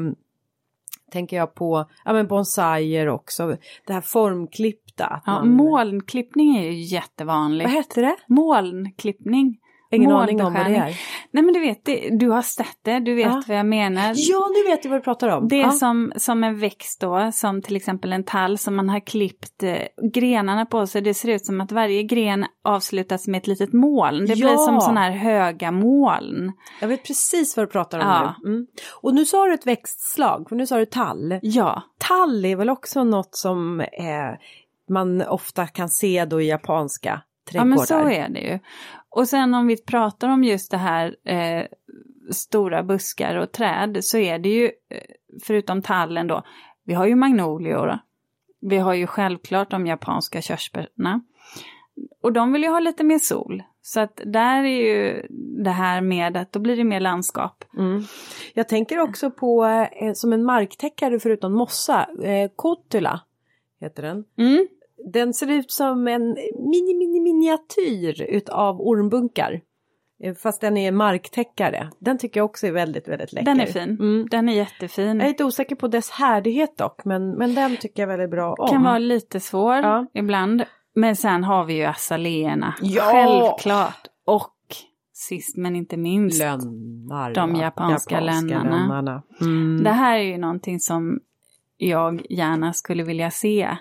[1.10, 5.22] tänker jag på ja, men bonsaier också, det här formklippta.
[5.26, 7.70] Ja, man, molnklippning är ju jättevanligt.
[7.70, 8.16] Vad heter det?
[8.26, 9.58] Molnklippning.
[9.90, 10.96] Ingen aning om vad det är.
[11.30, 13.42] Nej men du vet, det, du har sett det, du vet Ja.
[13.48, 14.12] vad jag menar.
[14.16, 15.48] Ja, nu vet jag vad du pratar om.
[15.48, 15.70] Det är ja.
[15.70, 19.76] som, som en växt då, som till exempel en tall som man har klippt eh,
[20.14, 24.18] grenarna på så det ser ut som att varje gren avslutas med ett litet moln.
[24.26, 24.56] Det blir Ja.
[24.56, 26.52] som sådana här höga moln.
[26.80, 28.34] Jag vet precis vad du pratar om Ja.
[28.44, 28.50] nu.
[28.50, 28.66] Mm.
[29.02, 31.38] Och nu sa du ett växtslag, för nu sa du tall.
[31.42, 33.86] Ja, Tall är väl också något som eh,
[34.90, 37.76] man ofta kan se då i japanska ja trädgårdar.
[37.76, 38.58] men så är det ju.
[39.08, 41.64] Och sen om vi pratar om just det här eh,
[42.30, 45.00] stora buskar och träd så är det ju, eh,
[45.42, 46.42] förutom tallen då,
[46.84, 47.98] vi har ju magnolior.
[48.60, 51.20] Vi har ju självklart de japanska körsbärna.
[52.22, 53.62] Och de vill ju ha lite mer sol.
[53.82, 55.26] Så att där är ju
[55.64, 57.64] det här med att då blir det mer landskap.
[57.78, 58.02] Mm.
[58.54, 63.20] Jag tänker också på eh, som en marktäckare förutom mossa, eh, kotula
[63.80, 64.24] heter den.
[64.38, 64.68] Mm.
[65.12, 66.28] Den ser ut som en
[66.70, 69.60] mini mini miniatyr utav ormbunkar.
[70.24, 71.90] Eh, Fast den är marktäckare.
[71.98, 73.44] Den tycker jag också är väldigt väldigt läcker.
[73.46, 73.82] Den är fin.
[74.00, 74.26] Mm.
[74.30, 75.16] Den är jättefin.
[75.16, 78.54] Jag är lite osäker på dess härdighet dock men, men den tycker jag väldigt bra
[78.58, 78.68] om.
[78.68, 80.06] Kan vara lite svår Ja.
[80.14, 80.64] ibland.
[80.94, 82.74] Men sen har vi ju azaleerna.
[82.82, 83.02] Ja!
[83.12, 84.06] Självklart.
[84.26, 84.54] Och
[85.12, 86.38] sist men inte minst.
[86.38, 87.34] Lönnar.
[87.34, 87.60] De va?
[87.60, 88.70] japanska lönnarna.
[88.70, 89.22] lönnarna.
[89.40, 89.84] Mm.
[89.84, 91.20] Det här är ju någonting som
[91.76, 93.76] jag gärna skulle vilja se.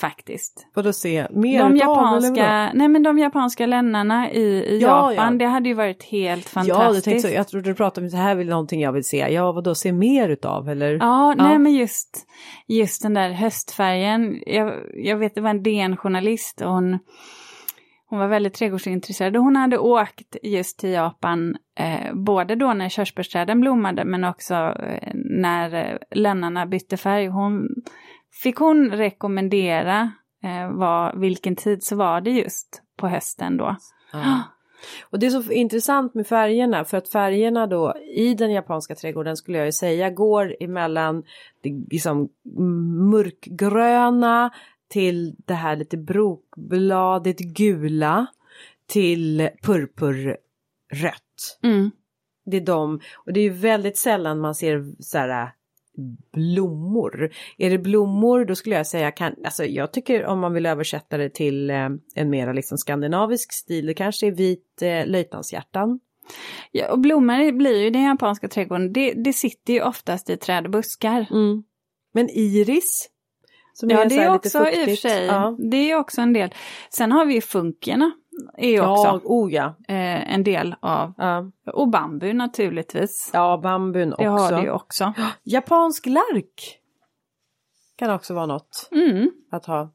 [0.00, 0.66] Faktiskt.
[0.74, 1.76] Får då se mer De vadå?
[1.76, 5.38] japanska, nej men de japanska lännarna i, i Ja, Japan, ja.
[5.38, 7.28] det hade ju varit helt Ja, du fantastiskt.
[7.28, 7.34] så.
[7.34, 9.16] Jag trodde du pratade om så här vill någonting jag vill se.
[9.30, 10.92] Ja, vad då se mer utav eller?
[10.92, 11.44] Ja, Ja.
[11.48, 12.26] nej men just,
[12.68, 14.42] just den där höstfärgen.
[14.46, 16.98] Jag, jag vet det var en DN-journalist och hon,
[18.10, 22.88] hon var väldigt trädgårdsintresserad och hon hade åkt just till Japan eh, både då när
[22.88, 27.26] körsbärsträden blommade men också eh, när eh, lönnarna bytte färg.
[27.26, 27.68] Hon,
[28.42, 33.76] fick hon rekommendera eh, vad, vilken tid så var det just på hösten då.
[34.12, 34.42] Ja.
[35.10, 39.36] Och det är så intressant med färgerna för att färgerna då i den japanska trädgården
[39.36, 41.24] skulle jag ju säga går emellan
[41.60, 42.28] det liksom
[43.10, 44.50] mörkgröna
[44.88, 48.26] till det här lite brokbladigt gula
[48.86, 50.38] till purpurrött.
[51.62, 51.90] Mm.
[52.46, 55.52] Det är de, och det är ju väldigt sällan man ser så här
[56.32, 57.30] blommor.
[57.58, 61.16] Är det blommor då skulle jag säga, kan, alltså jag tycker om man vill översätta
[61.16, 66.00] det till eh, en mera liksom skandinavisk stil, det kanske är vit eh, löjtnantshjärtan.
[66.72, 70.36] Ja, och blommor blir ju i den japanska trädgården, det, det sitter ju oftast i
[70.36, 71.26] träd och buskar.
[71.30, 71.64] Mm.
[72.12, 73.10] Men iris?
[73.80, 75.56] ja, är det är också i och för sig, ja.
[75.70, 76.54] det är också en del.
[76.90, 78.12] Sen har vi funkierna
[78.56, 79.74] är ju också ja, oh ja.
[79.88, 81.12] Eh, en del av.
[81.18, 81.50] Ja.
[81.72, 83.30] Och bambu naturligtvis.
[83.32, 84.22] Ja, bambun också.
[84.22, 85.12] Det har det ju också.
[85.42, 86.80] Japansk lärk
[87.96, 89.30] kan också vara något mm.
[89.50, 89.90] att ha.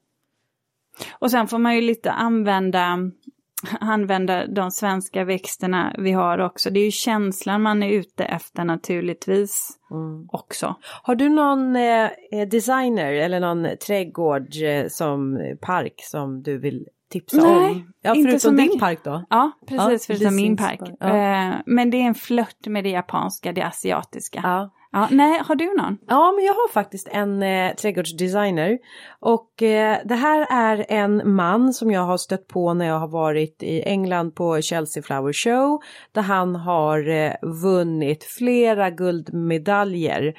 [1.18, 2.98] Och sen får man ju lite använda,
[3.80, 6.70] använda de svenska växterna vi har också.
[6.70, 10.28] Det är ju känslan man är ute efter naturligtvis mm.
[10.32, 10.74] också.
[11.02, 12.10] Har du någon eh,
[12.50, 17.92] designer eller någon trädgård eh, som park som du vill tipsa Nej, om?
[18.02, 18.80] Ja, förutom inte så din mycket.
[18.80, 19.24] park då?
[19.30, 20.78] Ja, precis, Ja, förutom min park.
[20.78, 21.12] park.
[21.12, 24.40] Eh, men det är en flört med det japanska, det asiatiska.
[24.42, 24.70] Ja.
[24.92, 25.98] Ja, nej, har du någon?
[26.06, 28.78] Ja, men jag har faktiskt en eh, trädgårdsdesigner.
[29.20, 33.08] Och eh, det här är en man som jag har stött på när jag har
[33.08, 35.80] varit i England på Chelsea Flower Show.
[36.12, 40.34] Där han har eh, vunnit flera guldmedaljer.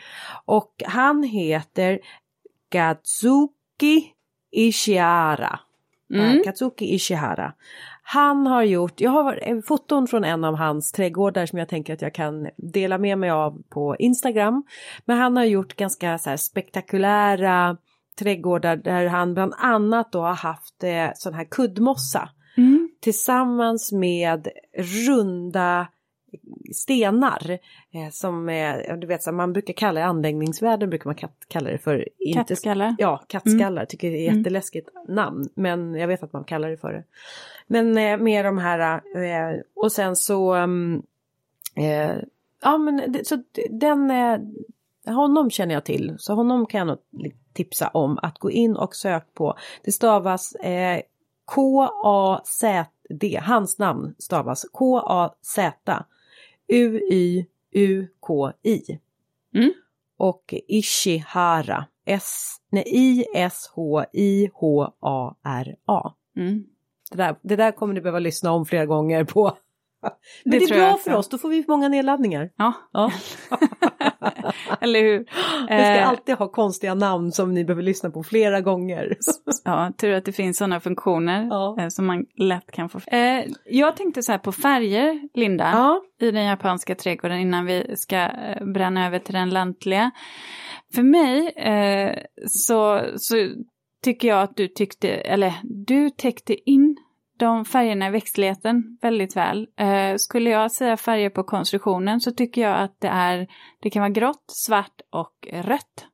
[0.46, 2.00] Och han heter
[2.72, 4.06] Katsuki
[4.52, 5.60] Ishihara.
[6.14, 6.38] Mm.
[6.38, 7.54] Eh, Katsuki Ishihara.
[8.04, 12.02] Han har gjort, jag har foton från en av hans trädgårdar som jag tänker att
[12.02, 14.64] jag kan dela med mig av på Instagram.
[15.06, 17.78] Men han har gjort ganska så spektakulära
[18.20, 22.90] trädgårdar där han bland annat då har haft eh, sån här kuddmossa Mm.
[23.02, 24.48] tillsammans med
[25.08, 25.88] runda
[26.76, 27.52] stenar
[27.92, 31.16] eh, som eh, du vet så man brukar kalla i anläggningsvärlden brukar man
[31.48, 32.96] kalla det för inte- Kattskallar.
[33.00, 34.38] Ja, kattskallar tycker det är Mm.
[34.40, 37.04] jätteläskigt namn men jag vet att man kallar det för det.
[37.68, 41.02] Men eh, med de här eh, och sen så mm,
[42.64, 44.12] ja men det, så den
[45.06, 46.98] honom känner jag till så honom kan jag nog
[47.54, 49.58] tipsa om att gå in och sök på.
[49.84, 51.02] Det stavas eh,
[51.46, 56.04] K-A-Z-D, hans namn stavas K-A-Z
[56.72, 57.40] U-Y-U-K-I.
[59.56, 59.74] Mm.
[60.18, 63.74] Och Ishihara, S, nej, I-S-H-I-H-A-R-A.
[66.38, 66.64] Mm.
[67.12, 69.58] Det där, det där kommer du behöva lyssna om flera gånger på.
[70.02, 70.12] Men
[70.46, 72.50] Det det, är bra för oss, då får vi många nedladdningar.
[72.58, 73.12] Ja, Ja.
[74.82, 75.20] eller hur?
[75.62, 79.18] Vi ska Eh, alltid ha konstiga namn som ni behöver lyssna på flera gånger.
[79.64, 81.78] Ja, tur att det finns sådana funktioner Ja.
[81.80, 83.00] eh, som man lätt kan få.
[83.08, 87.96] Eh, jag tänkte så här på färger, Linda, Ja, i den japanska trädgården innan vi
[87.98, 88.30] ska
[88.74, 90.12] bränna över till den lantliga.
[90.96, 91.54] För mig
[92.48, 93.36] så, så
[94.04, 96.98] tycker jag att du tyckte, eller du täckte in
[97.46, 99.68] de färgerna i växtligheten väldigt väl.
[99.80, 103.48] Eh, skulle jag säga färger på konstruktionen så tycker jag att det är,
[103.82, 106.06] det kan vara grått, svart och rött.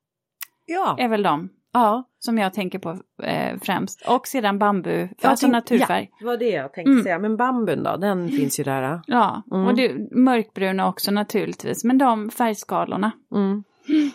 [0.66, 0.96] ja.
[1.00, 2.04] Är väl de ja.
[2.20, 2.90] som jag tänker på
[3.24, 4.08] eh, främst.
[4.08, 6.10] Och sedan bambu, Jag alltså tänk- naturfärg.
[6.12, 7.04] Ja, det var det jag tänkte Mm.
[7.04, 7.20] säga.
[7.20, 9.02] Men bambun då, den finns ju där.
[9.08, 9.68] Ja, Mm.
[9.68, 11.84] och det, mörkbruna också naturligtvis.
[11.84, 13.12] Men de färgskalorna.
[13.36, 13.64] Mm.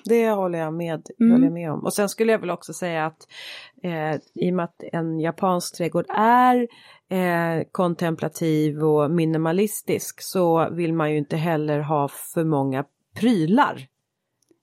[0.05, 1.33] Det håller jag, med, Mm.
[1.33, 1.81] håller jag med om.
[1.85, 3.19] Och sen skulle jag väl också säga att
[3.85, 6.69] eh, i och med att en japansk trädgård är
[7.13, 12.85] eh, kontemplativ och minimalistisk så vill man ju inte heller ha för många
[13.17, 13.87] prylar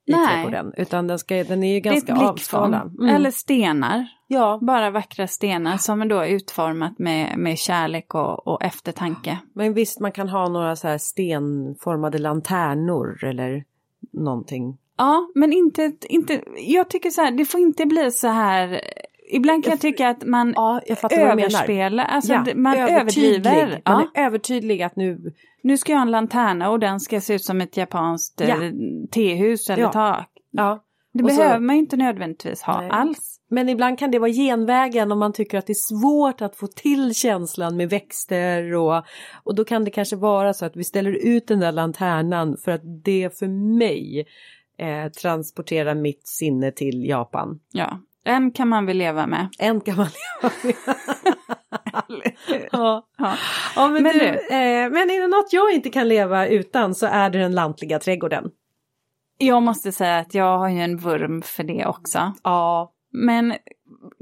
[0.06, 0.28] i Nej.
[0.28, 0.74] trädgården.
[0.78, 2.96] Utan den, ska, den är ju ganska avskalad.
[3.00, 3.16] Mm.
[3.16, 4.08] Eller stenar.
[4.28, 9.40] Ja, Bara vackra stenar som då är utformat med, med kärlek och, och eftertanke.
[9.54, 13.64] men visst man kan ha några så här stenformade lanternor eller
[14.14, 14.78] någonting.
[14.98, 18.82] Ja, men inte, inte, jag tycker så här, det får inte bli så här,
[19.30, 23.82] ibland kan jag tycka att man Ja, jag överspelar, alltså Ja, man överdriver.
[23.86, 24.22] Man Ja.
[24.22, 27.44] är övertydlig att nu Nu ska jag ha en lanterna och den ska se ut
[27.44, 28.64] som ett japanskt Ja.
[28.64, 28.72] eh,
[29.12, 30.28] tehus eller tak.
[30.52, 32.90] Ja, Det Och så- behöver man ju inte nödvändigtvis ha Nej.
[32.90, 33.36] alls.
[33.52, 36.68] men ibland kan det vara genvägen om man tycker att det är svårt att få
[36.68, 39.04] till känslan med växter och,
[39.44, 42.72] och då kan det kanske vara så att vi ställer ut den där lanternan för
[42.72, 44.26] att det för mig
[44.80, 47.60] eh, transporterar mitt sinne till Japan.
[47.72, 49.48] Ja, en kan man väl leva med.
[49.60, 50.08] En kan man
[50.64, 50.76] leva
[52.08, 52.34] med.
[52.72, 53.08] ja.
[53.18, 53.36] Ja.
[53.76, 57.06] Ja, men, Men du, eh, men är det något jag inte kan leva utan så
[57.06, 58.52] är det den lantliga trädgården.
[59.38, 62.34] Jag måste säga att jag har ju en vurm för det också.
[62.44, 62.94] Ja.
[63.12, 63.56] Men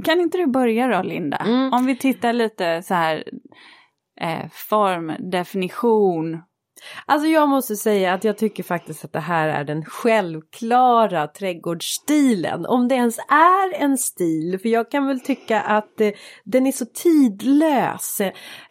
[0.03, 1.37] kan inte du börja då Linda?
[1.37, 1.73] Mm.
[1.73, 3.23] Om vi tittar lite så här
[4.21, 6.41] eh, form, definition.
[7.05, 12.65] Alltså jag måste säga att jag tycker faktiskt att det här är den självklara trädgårdsstilen.
[12.65, 16.11] Om det ens är en stil, för jag kan väl tycka att eh,
[16.43, 18.21] den är så tidlös.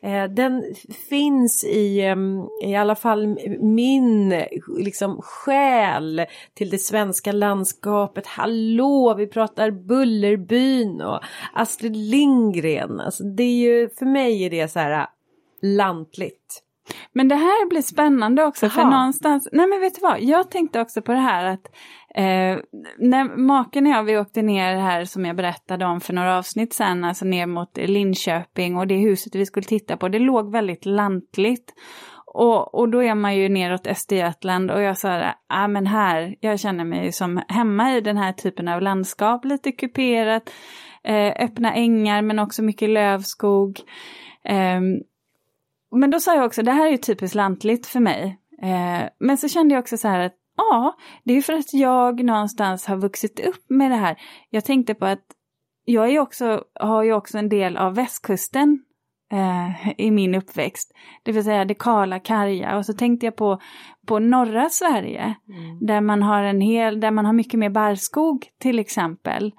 [0.03, 0.75] Eh, den
[1.09, 2.17] finns i, eh,
[2.71, 3.27] i alla fall
[3.61, 4.43] min
[4.79, 6.23] liksom själ
[6.55, 8.27] till det svenska landskapet.
[8.27, 11.21] Hallå, vi pratar Bullerbyn och
[11.55, 13.01] Astrid Lindgren.
[13.01, 15.07] Alltså det är ju, för mig är det så här eh,
[15.63, 16.63] lantligt.
[17.13, 18.91] Men det här blir spännande också för Jaha.
[18.91, 21.67] någonstans, nej men vet du vad, jag tänkte också på det här att
[22.15, 22.59] eh,
[22.99, 26.73] när maken och jag vi åkte ner här som jag berättade om för några avsnitt
[26.73, 30.87] sen, alltså ner mot Linköping och det huset vi skulle titta på, det låg väldigt
[30.87, 31.75] lantligt.
[32.37, 36.37] Och, och då är man ju neråt Östergötland och jag sa ja ah, men här,
[36.41, 40.51] jag känner mig som hemma i den här typen av landskap, lite kuperat,
[41.05, 43.81] eh, öppna ängar men också mycket lövskog.
[44.45, 45.01] Ehm,
[45.91, 48.39] men då sa jag också, det här är ju typiskt lantligt för mig.
[48.63, 51.75] Eh, men så kände jag också så här att, ja, det är ju för att
[51.75, 54.17] jag någonstans har vuxit upp med det här.
[54.51, 55.25] Jag tänkte på att
[55.85, 58.79] jag är också, har ju också en del av västkusten
[59.33, 60.93] eh, i min uppväxt.
[61.23, 62.77] Det vill säga det kala, karga.
[62.77, 63.61] Och så tänkte jag på,
[64.07, 65.35] på norra Sverige.
[65.81, 69.53] Där man har en hel, där man har mycket mer barrskog till exempel.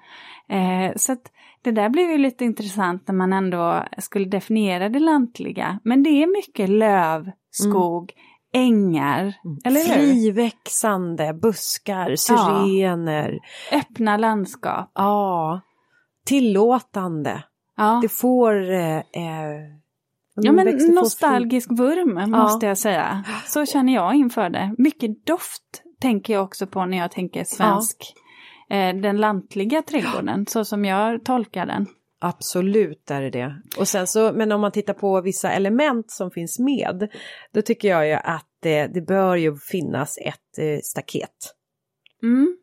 [0.48, 5.00] Eh, så att det där blev ju lite intressant när man ändå skulle definiera det
[5.00, 5.80] lantliga.
[5.84, 8.12] Men det är mycket löv, skog,
[8.54, 9.94] ängar, eller hur?
[9.94, 13.38] Friväxande buskar, syrener.
[13.72, 14.90] Öppna landskap.
[14.94, 15.60] Ja.
[16.26, 17.44] Tillåtande.
[17.76, 18.70] Ja, Det får...
[18.70, 19.78] Eh, eh,
[20.34, 23.24] ja men nostalgisk vurm måste jag säga.
[23.46, 24.74] Så känner jag inför det.
[24.78, 28.14] Mycket doft tänker jag också på när jag tänker svensk.
[28.16, 28.27] Eh,
[29.02, 31.86] den lantliga trädgården, så som jag tolkar den.
[32.20, 33.62] Absolut är det det.
[33.78, 37.08] Och sen så, men om man tittar på vissa element som finns med.
[37.52, 41.54] Då tycker jag ju att eh, det bör ju finnas ett eh, staket.
[42.22, 42.56] Mm.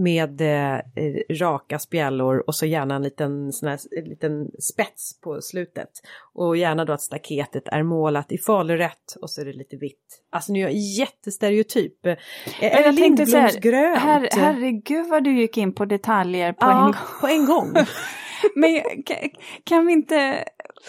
[0.00, 0.82] Med eh, eh,
[1.30, 5.90] raka spjällor och så gärna en liten, sån här, en liten spets på slutet.
[6.34, 10.22] Och gärna då att staketet är målat i falurött och så är det lite vitt.
[10.30, 12.06] Alltså nu är jag jättestereotyp.
[12.06, 12.16] Eh,
[12.60, 13.98] Eller Lindblomsgrönt.
[13.98, 16.94] Her, herregud vad du gick in på detaljer på en ja, gång.
[17.20, 17.74] på en gång.
[18.54, 19.16] Men kan,
[19.64, 20.44] kan vi inte...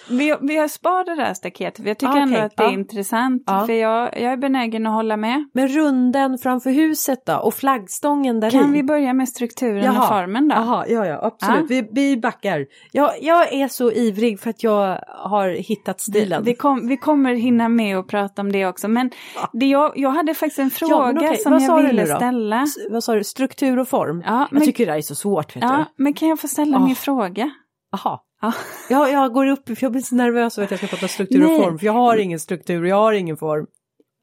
[0.09, 2.45] Vi, vi har sparat det där staketet, jag tycker Ah, ändå okej.
[2.45, 2.73] att det är Ja.
[2.73, 3.43] intressant.
[3.45, 3.65] Ja.
[3.65, 5.49] För jag, jag är benägen att hålla med.
[5.53, 8.73] Men runden framför huset då och flaggstången där Kan i?
[8.73, 10.01] vi börja med strukturen Jaha.
[10.01, 10.55] och formen då?
[10.55, 11.61] Jaha, ja ja absolut.
[11.61, 11.65] Ja.
[11.69, 12.65] Vi, vi backar.
[12.91, 16.43] Jag, jag är så ivrig för att jag har hittat Vi, stilen.
[16.43, 18.87] vi, kom, vi kommer hinna med att prata om det också.
[18.87, 19.11] Men
[19.53, 22.61] det jag, jag hade faktiskt en fråga men okej, som vad jag ville ställa.
[22.63, 23.23] S- Vad sa du?
[23.23, 24.23] Struktur och form?
[24.25, 26.03] Ja, Jag men, tycker det här är så svårt vet ja, du.
[26.03, 26.85] men kan jag få ställa Ah.
[26.85, 27.51] min fråga?
[27.91, 28.19] Jaha.
[28.41, 28.53] Ja.
[28.89, 31.39] Ja, jag går upp för jag blir så nervös över att jag ska prata struktur
[31.39, 31.55] Nej.
[31.55, 31.79] och form.
[31.79, 33.65] För jag har ingen struktur, jag har ingen form.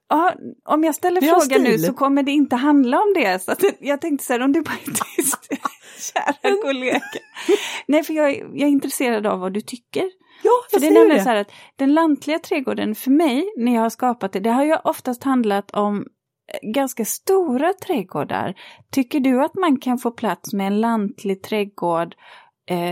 [0.08, 0.32] Ja,
[0.64, 3.42] om jag ställer frågan nu så kommer det inte handla om det.
[3.42, 5.48] Så att jag tänkte så här, om du bara är tyst,
[6.14, 7.00] kära kollega.
[7.86, 10.10] Nej, för jag jag är intresserad av vad du tycker.
[10.42, 11.22] Ja, För jag det är nämligen det.
[11.24, 14.64] så här att den lantliga trädgården för mig, när jag har skapat det, det har
[14.64, 18.54] ju oftast handlat om eh, ganska stora trädgårdar.
[18.92, 22.14] Tycker du att man kan få plats med en lantlig trädgård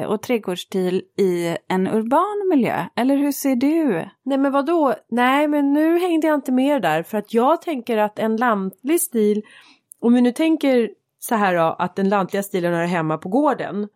[0.09, 2.85] och trädgårdsstil i en urban miljö?
[2.97, 4.09] Eller hur ser du?
[4.25, 4.95] Nej men vadå?
[5.09, 9.01] Nej men nu hängde jag inte med där för att jag tänker att en lantlig
[9.01, 9.43] stil,
[10.01, 13.89] om vi nu tänker så här då, att den lantliga stilen hör hemma på gården.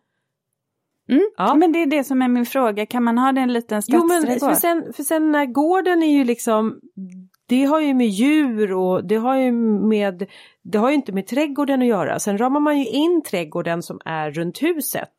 [1.09, 1.29] Mm?
[1.37, 1.55] Ja.
[1.55, 4.05] Men det är det som är min fråga, kan man ha det en liten Jo
[4.05, 4.49] men stadsträdgård?
[4.49, 6.79] för sen, för sen när gården är ju liksom,
[7.51, 10.25] det har ju med djur och det har ju med,
[10.63, 12.19] det har ju inte med trädgården att göra.
[12.19, 15.09] Sen ramar man ju in trädgården som är runt huset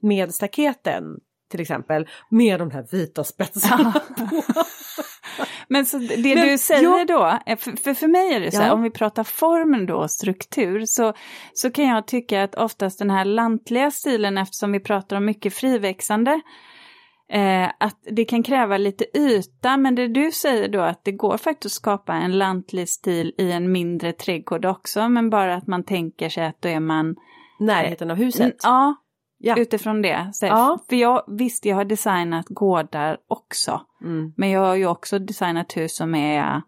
[0.00, 1.04] med staketen
[1.50, 4.42] till exempel, med de här vita spetsarna på.
[5.68, 8.50] Men så det Men du säger jag- då, eh, för, för för mig är det
[8.50, 8.74] så här, Ja.
[8.74, 11.12] om vi pratar formen då, struktur, så,
[11.54, 15.54] så kan jag tycka att oftast den här lantliga stilen, eftersom vi pratar om mycket
[15.54, 16.40] friväxande,
[17.28, 21.36] eh, att det kan kräva lite yta, men det du säger då att det går
[21.36, 25.84] faktiskt att skapa en lantlig stil i en mindre trädgård också, men bara att man
[25.84, 27.16] tänker sig att då är man...
[27.60, 28.40] Närheten av huset.
[28.40, 28.94] Mm, Ja,
[29.38, 29.56] Ja.
[29.58, 30.30] utifrån det.
[30.32, 30.78] Så, Ja.
[30.88, 33.80] För jag, visst, jag har designat gårdar också.
[34.04, 34.32] Mm.
[34.36, 36.62] Men jag har ju också designat hus som är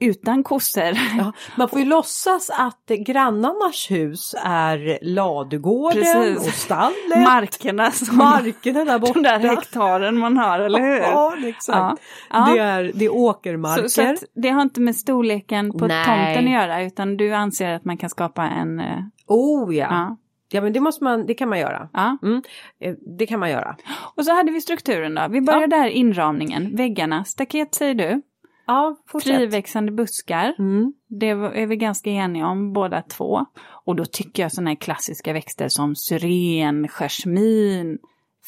[0.00, 0.92] utan kossor.
[1.18, 6.48] Ja, man får ju låtsas att grannarnas hus är ladugården Precis.
[6.48, 7.18] och stallet.
[7.24, 9.12] Markerna, som, Markerna där borta.
[9.12, 10.98] de där hektaren man har, eller hur?
[11.00, 12.02] Ja, exakt.
[12.30, 12.48] Ja.
[12.52, 13.82] Det, är, det är åkermarker.
[13.82, 16.04] Så, så att det har inte med storleken på Nej.
[16.04, 18.80] tomten att göra utan du anser att man kan skapa en...
[18.80, 19.86] eh, Oh ja.
[19.90, 20.16] ja.
[20.52, 21.88] ja, men det måste man, det kan man göra.
[21.92, 22.18] ja.
[22.22, 22.42] Mm,
[22.80, 23.76] eh, det kan man göra.
[24.16, 25.26] Och så hade vi strukturen då.
[25.30, 25.66] Vi börjar Ja.
[25.66, 28.22] där inramningen, väggarna, staket säger du,
[28.68, 29.36] Ja, fortsätt.
[29.36, 30.54] friväxande buskar.
[30.58, 30.92] Mm.
[31.06, 33.46] Det är vi ganska eniga om båda två.
[33.84, 37.98] Och då tycker jag sådana här klassiska växter som syren, jasmin,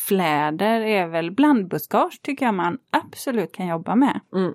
[0.08, 4.20] fläder är väl blandbuskage tycker jag man absolut kan jobba med.
[4.34, 4.54] Mm.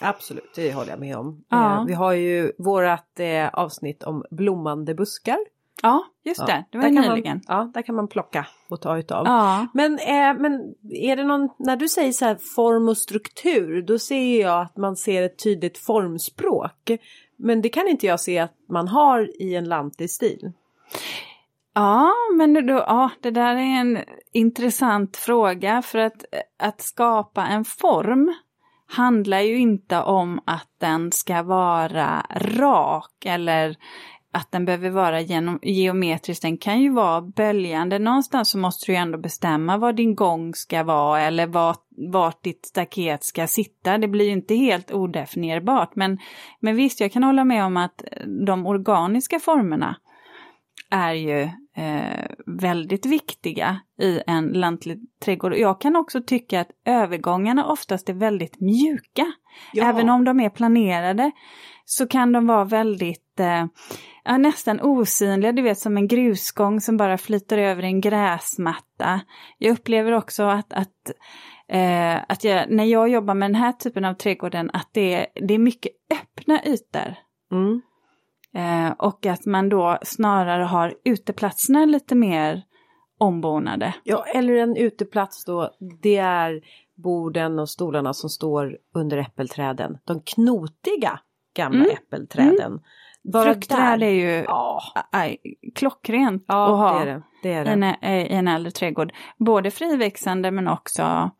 [0.00, 1.44] Absolut, det håller jag med om.
[1.48, 1.80] Ja.
[1.80, 5.38] Eh, vi har ju vårat eh, avsnitt om blommande buskar.
[5.82, 6.64] Ja, just Ja, det.
[6.70, 7.40] Det var där nyligen.
[7.48, 9.26] Man, ja, där kan man plocka och ta utav.
[9.26, 9.66] Ja.
[9.74, 13.98] Men, eh, men är det någon, när du säger så här form och struktur, då
[13.98, 16.90] ser jag att man ser ett tydligt formspråk.
[17.36, 20.52] Men det kan inte jag se att man har i en lantig stil.
[21.74, 23.98] Ja, men då, ja, det där är en
[24.32, 26.24] intressant fråga för att,
[26.58, 28.34] att skapa en form
[28.86, 33.76] handlar ju inte om att den ska vara rak eller
[34.36, 36.42] att den behöver vara genom, geometrisk.
[36.42, 37.98] Den kan ju vara böljande.
[37.98, 42.42] Någonstans så måste du ju ändå bestämma vad din gång ska vara eller vart, vart
[42.42, 43.98] ditt staket ska sitta.
[43.98, 45.96] Det blir ju inte helt odefinierbart.
[45.96, 46.18] Men,
[46.60, 48.02] men visst, jag kan hålla med om att
[48.46, 49.96] de organiska formerna
[50.90, 51.40] är ju
[51.76, 55.54] eh, väldigt viktiga i en lantlig trädgård.
[55.56, 59.32] Jag kan också tycka att övergångarna oftast är väldigt mjuka.
[59.72, 59.88] Ja.
[59.88, 61.30] Även om de är planerade
[61.84, 63.66] så kan de vara väldigt eh,
[64.26, 69.20] ja, nästan osynliga, du vet som en grusgång som bara flyter över en gräsmatta.
[69.58, 71.10] Jag upplever också att, att,
[71.68, 75.26] eh, att jag, när jag jobbar med den här typen av trädgården att det är,
[75.46, 77.14] det är mycket öppna ytor.
[77.52, 77.82] Mm.
[78.54, 82.62] Eh, och att man då snarare har uteplatserna lite mer
[83.18, 83.94] ombonade.
[84.04, 85.70] Ja, eller en uteplats då,
[86.02, 86.60] det är
[86.94, 89.98] borden och stolarna som står under äppelträden.
[90.04, 91.20] De knotiga
[91.56, 91.96] gamla Mm.
[91.96, 92.80] äppelträden.
[93.32, 95.36] Bara där- är ju Ja, aj,
[95.74, 97.22] klockrent ja att ha det är det.
[97.42, 97.96] det, är i en, det.
[98.30, 99.12] i en äldre trädgård.
[99.38, 101.30] Både friväxande men också,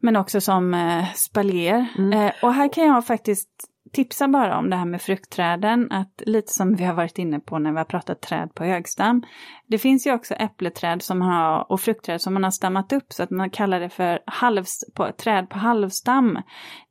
[0.00, 1.86] men också som eh, spaljer.
[1.98, 2.12] Mm.
[2.26, 3.48] Eh, och här kan jag faktiskt
[3.92, 7.58] tipsa bara om det här med fruktträden, att lite som vi har varit inne på
[7.58, 9.22] när vi har pratat träd på högstam.
[9.66, 13.22] Det finns ju också äppleträd som har, och fruktträd som man har stammat upp så
[13.22, 16.38] att man kallar det för halvs, på, träd på halvstam.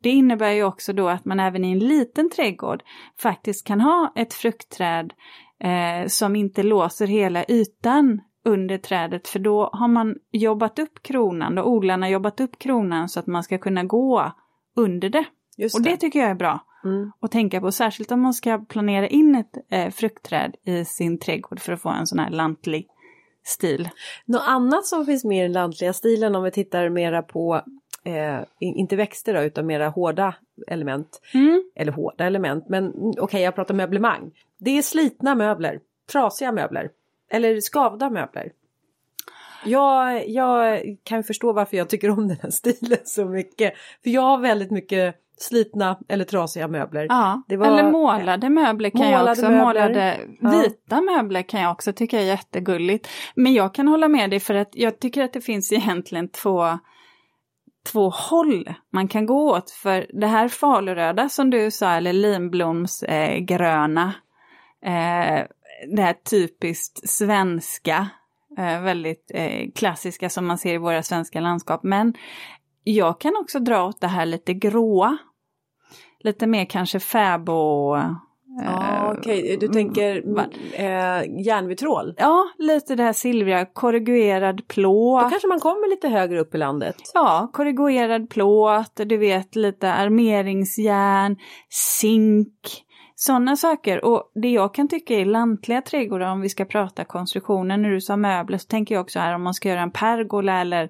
[0.01, 2.83] Det innebär ju också då att man även i en liten trädgård
[3.19, 5.13] faktiskt kan ha ett fruktträd
[5.63, 11.55] eh, som inte låser hela ytan under trädet för då har man jobbat upp kronan,
[11.55, 14.31] då odlarna jobbat upp kronan så att man ska kunna gå
[14.75, 15.25] under det.
[15.57, 15.97] Just Och det det.
[15.97, 17.11] tycker jag är bra Mm.
[17.19, 21.59] att tänka på, särskilt om man ska planera in ett eh, fruktträd i sin trädgård
[21.59, 22.87] för att få en sån här lantlig
[23.43, 23.89] stil.
[24.25, 27.61] Något annat som finns med i den lantliga stilen om vi tittar mera på,
[28.03, 30.35] eh, in- inte växter då, utan mera hårda
[30.67, 31.21] element.
[31.33, 31.63] Mm.
[31.75, 34.31] Eller hårda element, men okej jag pratar möblemang.
[34.57, 35.79] Det är slitna möbler,
[36.11, 36.89] trasiga möbler.
[37.31, 38.51] Eller skavda möbler.
[39.65, 43.73] Jag, jag kan förstå varför jag tycker om den här stilen så mycket.
[44.03, 47.05] För jag har väldigt mycket slitna eller trasiga möbler.
[47.09, 49.65] Ja, var- eller målade möbler kan jag Målade också, möbler.
[49.65, 50.49] målade Ja.
[50.49, 53.07] vita möbler kan jag också tycka är jättegulligt.
[53.35, 56.79] Men jag kan hålla med dig för att jag tycker att det finns egentligen två,
[57.91, 59.69] två håll man kan gå åt.
[59.71, 64.13] För det här faluröda som du sa, eller linblomsgröna,
[64.85, 65.45] eh, eh,
[65.95, 68.07] det här typiskt svenska,
[68.57, 71.83] eh, väldigt eh, klassiska som man ser i våra svenska landskap.
[71.83, 72.13] Men
[72.83, 75.17] jag kan också dra åt det här lite gråa.
[76.23, 77.95] Lite mer kanske fäbo...
[78.63, 82.13] Ja, eh, okej, du tänker va- eh, järnvitrol.
[82.17, 85.23] Ja, lite det här silvriga, korrugerad plåt.
[85.23, 86.95] Då kanske man kommer lite högre upp i landet.
[87.13, 91.37] Ja, korrugerad plåt, du vet lite armeringsjärn,
[91.69, 92.83] zink,
[93.15, 94.05] sådana saker.
[94.05, 98.01] Och det jag kan tycka är lantliga trädgårdar, om vi ska prata konstruktioner, när du
[98.01, 100.89] sa möbler så tänker jag också här om man ska göra en pergola eller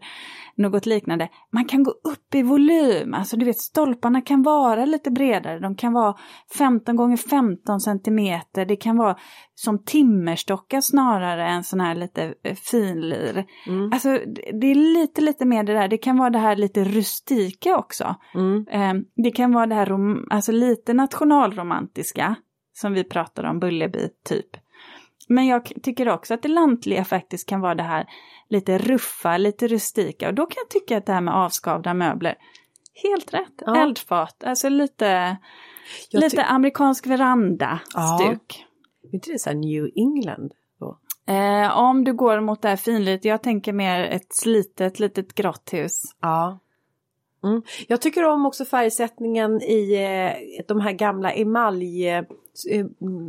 [0.59, 1.29] något liknande.
[1.51, 5.75] Man kan gå upp i volym, alltså du vet stolparna kan vara lite bredare, de
[5.75, 6.15] kan vara
[6.57, 9.17] 15 gånger 15 centimeter, det kan vara
[9.55, 13.45] som timmerstockar snarare än sån här lite eh, finlir.
[13.67, 13.89] Mm.
[13.93, 14.19] Alltså
[14.61, 18.15] det är lite, lite mer det där, det kan vara det här lite rustika också.
[18.35, 18.65] Mm.
[18.71, 19.91] Eh, det kan vara det här
[20.29, 22.35] alltså lite nationalromantiska,
[22.73, 24.68] som vi pratar om, Bullerby typ.
[25.29, 28.05] Men jag tycker också att det lantliga faktiskt kan vara det här
[28.49, 30.27] lite ruffa, lite rustika.
[30.27, 32.35] Och då kan jag tycka att det här med avskavda möbler,
[33.03, 33.53] helt rätt.
[33.65, 33.81] Ja.
[33.81, 35.37] Eldfat, alltså lite...
[36.09, 38.65] Jag Lite amerikansk veranda-stuk.
[39.03, 40.53] Är inte det så New England?
[40.79, 40.99] Då?
[41.33, 45.73] Eh, om du går mot det här finligt, jag tänker mer ett slitet litet grått
[45.73, 46.01] hus.
[46.21, 46.59] Ja.
[47.43, 47.61] Mm.
[47.87, 52.07] Jag tycker om också färgsättningen i eh, de här gamla emalj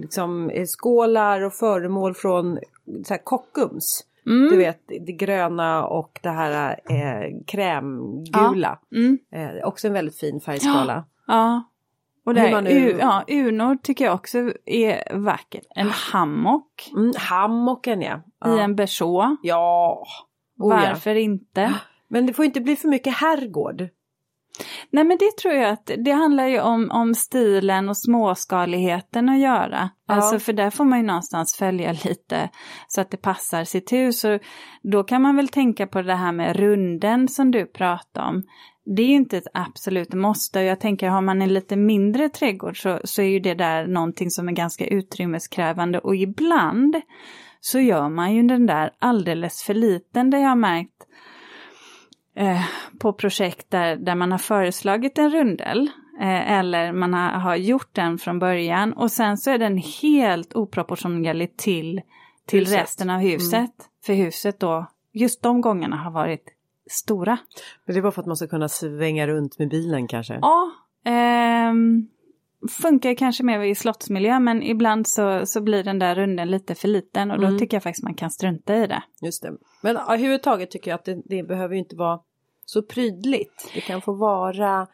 [0.01, 2.59] liksom, eh, skålar och föremål från
[3.05, 4.07] så här, Kockums.
[4.27, 4.51] Mm.
[4.51, 8.79] Du vet det gröna och det här eh, krämgula.
[8.93, 9.19] Mm.
[9.33, 11.05] Eh, också en väldigt fin färgskala.
[11.27, 11.63] Ja.
[12.25, 15.67] Och det här, nu- ja, unor tycker jag också är vackert.
[15.75, 18.21] En hammock Mm, hammocken ja.
[18.41, 18.57] ja.
[18.57, 19.37] i en berså.
[19.43, 20.03] Ja.
[20.59, 20.89] Oh, ja.
[20.89, 21.75] Varför inte?
[22.09, 23.89] Men det får inte bli för mycket herrgård.
[24.91, 29.39] Nej men det tror jag att det handlar ju om, om stilen och småskaligheten att
[29.39, 29.91] göra.
[30.07, 30.15] Ja.
[30.15, 32.51] Alltså för där får man ju någonstans följa lite
[32.89, 34.25] så att det passar sitt hus.
[34.25, 34.41] Och
[34.83, 38.43] då kan man väl tänka på det här med runden som du pratade om.
[38.97, 42.29] Det är ju inte ett absolut måste och jag tänker har man en lite mindre
[42.29, 46.97] trädgård så, så är ju det där någonting som är ganska utrymmeskrävande och ibland
[47.61, 50.31] så gör man ju den där alldeles för liten.
[50.31, 51.07] Det har jag märkt
[52.41, 52.63] eh,
[53.01, 57.89] på projekt där, där man har föreslagit en rundel eh, eller man har, har gjort
[57.95, 62.01] den från början och sen så är den helt oproportionerlig till,
[62.47, 62.79] till Huset.
[62.81, 63.71] resten av huset.
[64.07, 66.45] För huset då, just de gångerna har varit
[66.91, 67.39] stora.
[67.87, 70.39] Men det är bara för att man ska kunna svänga runt med bilen kanske.
[70.43, 70.71] Ja,
[71.05, 72.09] ehm,
[72.83, 76.89] funkar kanske mer i slottsmiljö men ibland så, så blir den där runden lite för
[76.89, 77.59] liten och då Mm.
[77.59, 79.03] tycker jag faktiskt man kan strunta i det.
[79.23, 79.53] Just det.
[79.83, 82.21] Men överhuvudtaget tycker jag att det, det behöver inte vara
[82.71, 83.71] så prydligt.
[83.75, 84.87] Det kan få vara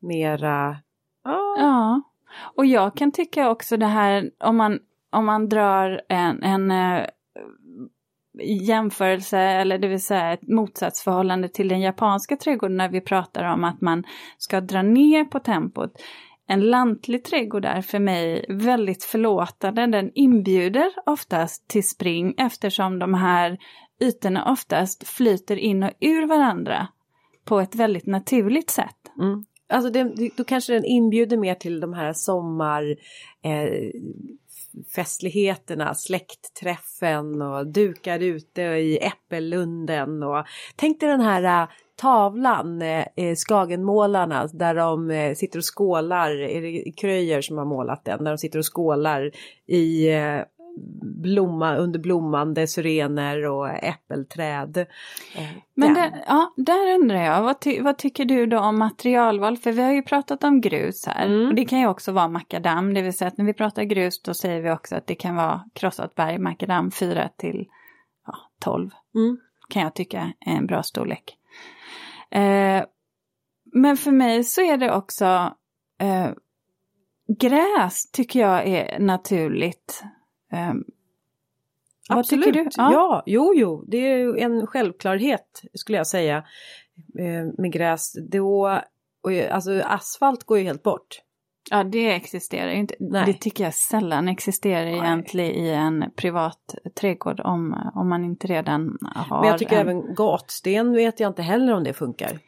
[0.00, 0.76] mera...
[1.24, 1.56] Ja.
[1.58, 2.02] Ja,
[2.56, 4.78] och jag kan tycka också det här om man,
[5.10, 7.06] om man drar en, en eh,
[8.42, 13.64] jämförelse eller det vill säga ett motsatsförhållande till den japanska trädgården när vi pratar om
[13.64, 14.04] att man
[14.38, 15.92] ska dra ner på tempot.
[16.46, 19.86] En lantlig trädgård är för mig väldigt förlåtande.
[19.86, 23.58] Den inbjuder oftast till spring eftersom de här
[24.00, 26.88] ytorna oftast flyter in och ur varandra
[27.50, 28.96] på ett väldigt naturligt sätt.
[29.18, 29.44] Mm.
[29.68, 32.96] Alltså det, då kanske den inbjuder mer till de här sommar...
[33.44, 33.90] Eh,
[34.94, 40.44] festligheterna, släktträffen och dukar ute i Äppellunden och
[40.76, 46.30] tänk dig den här eh, tavlan, eh, eh, Skagenmålarna, där de eh, sitter och skålar,
[46.30, 49.30] är det Kröjer som har målat den, där de sitter och skålar
[49.66, 50.40] i eh,
[51.22, 54.76] blomma, under blommande syrener och äppelträd.
[55.36, 59.56] Eh, Men där, ja, där undrar jag, vad, ty, vad tycker du då om materialval?
[59.56, 61.26] För vi har ju pratat om grus här.
[61.26, 61.48] Mm.
[61.48, 64.22] Och det kan ju också vara makadam, det vill säga att när vi pratar grus
[64.22, 67.66] då säger vi också att det kan vara krossat berg, makadam 4 till
[68.26, 68.90] ja, 12.
[69.14, 69.38] Mm.
[69.68, 71.36] Kan jag tycka är en bra storlek.
[72.30, 72.84] Eh,
[73.72, 75.54] men för mig så är det också
[76.00, 76.30] eh,
[77.38, 80.04] gräs tycker jag är naturligt.
[80.52, 80.72] Eh,
[82.08, 82.44] vad Absolut.
[82.44, 82.70] tycker du?
[82.76, 83.22] Ja.
[83.26, 86.36] jo, jo, det är ju en självklarhet skulle jag säga
[87.18, 88.12] eh, med gräs.
[88.30, 88.80] Då,
[89.22, 91.22] och, ju- alltså asfalt går ju helt bort.
[91.70, 92.94] Ja, det existerar ju inte.
[93.00, 93.22] Nej.
[93.26, 94.98] Det tycker jag sällan existerar Nej.
[94.98, 99.88] egentligen i en privat trädgård om, om man inte redan har Men jag tycker en...
[99.88, 102.38] även gatsten vet jag inte heller om det funkar.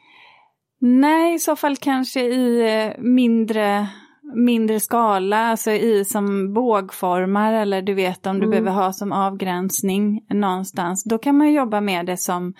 [0.79, 3.87] Nej, i så fall kanske i eh, mindre,
[4.35, 8.49] mindre skala, alltså i som bågformar eller du vet om du Mm.
[8.49, 11.03] behöver ha som avgränsning någonstans.
[11.03, 12.53] Då kan man jobba med det som,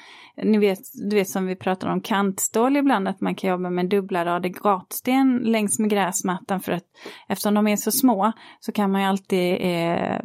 [0.44, 3.90] ni vet, du vet som vi pratar om kantstål ibland, att man kan jobba med
[3.90, 6.84] dubbla rader gatsten längs med gräsmattan för att
[7.30, 10.20] eftersom de är så små så kan man ju alltid eh,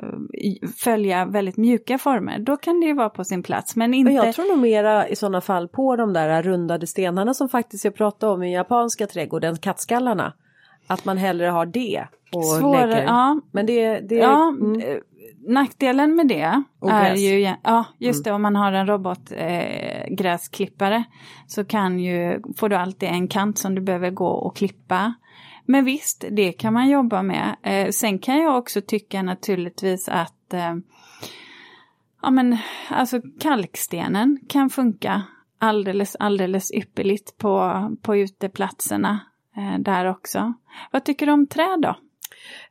[0.84, 2.38] följa väldigt mjuka former.
[2.38, 4.12] Då kan det ju vara på sin plats, men inte...
[4.12, 7.94] Jag tror nog mera i sådana fall på de där rundade stenarna som faktiskt jag
[7.94, 10.32] pratade om i japanska trädgården, kattskallarna.
[10.88, 13.02] Att man hellre har det och Svårare, lägger.
[13.02, 13.40] ja.
[13.52, 14.80] Men det, det Ja, mm.
[14.80, 14.96] eh,
[15.46, 18.22] nackdelen med det Och är ju, ja just Mm.
[18.24, 21.02] det, om man har en robotgräsklippare eh,
[21.46, 25.14] så kan ju, får du alltid en kant som du behöver gå och klippa.
[25.64, 27.56] Men visst, det kan man jobba med.
[27.62, 30.74] Eh, sen kan jag också tycka naturligtvis att eh,
[32.22, 32.56] ja men
[32.90, 35.22] alltså kalkstenen kan funka
[35.58, 39.20] alldeles, alldeles ypperligt på, på uteplatserna
[39.56, 40.52] eh, där också.
[40.92, 41.94] Vad tycker du om träd då?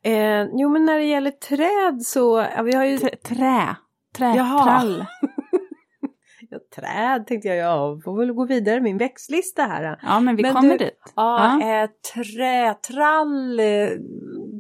[0.10, 3.76] eh, jo men när det gäller träd så, ja, vi har ju T- trä.
[4.18, 4.34] Trä.
[4.36, 4.64] Jaha.
[4.64, 5.06] Trall.
[6.50, 10.00] ja, träd tänkte jag, ja, får väl gå vidare med min växtlista här.
[10.04, 11.14] Ja, men vi Men kommer du- dit.
[11.16, 11.84] Ja, Ja.
[11.84, 13.90] Eh, trätrall eh,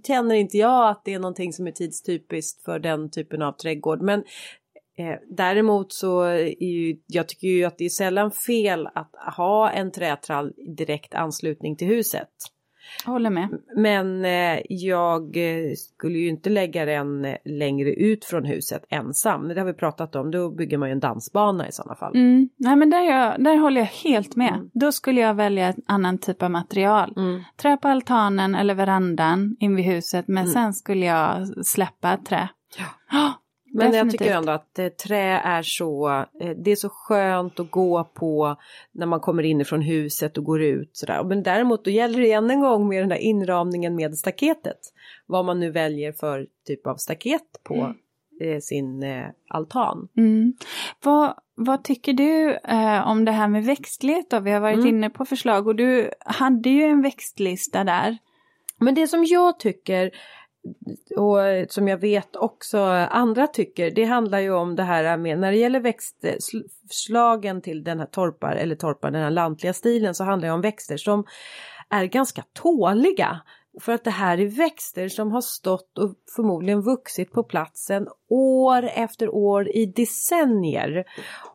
[0.07, 4.01] känner inte jag att det är någonting som är tidstypiskt för den typen av trädgård.
[4.01, 4.19] Men
[4.97, 9.69] eh, däremot så är ju, jag tycker ju att det är sällan fel att ha
[9.69, 12.29] en trätrall i direkt anslutning till huset.
[13.05, 13.49] Håller med.
[13.75, 19.47] Men eh, jag eh, skulle ju inte lägga den eh, längre ut från huset ensam.
[19.47, 22.15] Det har vi pratat om, då bygger man ju en dansbana i sådana fall.
[22.15, 22.49] Mm.
[22.57, 24.53] Nej men där, jag, där håller jag helt med.
[24.53, 24.69] Mm.
[24.73, 27.13] Då skulle jag välja en annan typ av material.
[27.17, 27.43] Mm.
[27.57, 30.53] Trä på altanen eller verandan in vid huset men mm.
[30.53, 32.49] sen skulle jag släppa trä.
[32.77, 33.17] Ja.
[33.17, 33.31] Oh,
[33.77, 36.09] men jag tycker ändå att eh, trä är så,
[36.39, 38.55] eh, det är så skönt att gå på
[38.91, 41.23] när man kommer inifrån huset och går ut sådär.
[41.23, 44.79] Men däremot då gäller det än en gång med den där inramningen med staketet.
[45.25, 47.95] Vad man nu väljer för typ av staket på mm.
[48.41, 49.05] eh, sin
[49.47, 50.07] altan.
[50.17, 50.53] Mm.
[51.03, 54.39] Vad, vad tycker du eh, om det här med växtlighet då?
[54.39, 54.87] Vi har varit mm.
[54.87, 58.17] inne på förslag och du hade ju en växtlista där.
[58.79, 60.11] Men det som jag tycker
[61.17, 61.37] och
[61.69, 65.57] som jag vet också andra tycker, det handlar ju om det här med när det
[65.57, 70.53] gäller växtslagen till den här torpar eller torpar, den här lantliga stilen så handlar det
[70.53, 71.25] om växter som
[71.89, 73.41] är ganska tåliga.
[73.79, 78.89] För att det här är växter som har stått och förmodligen vuxit på platsen år
[78.95, 81.03] efter år i decennier.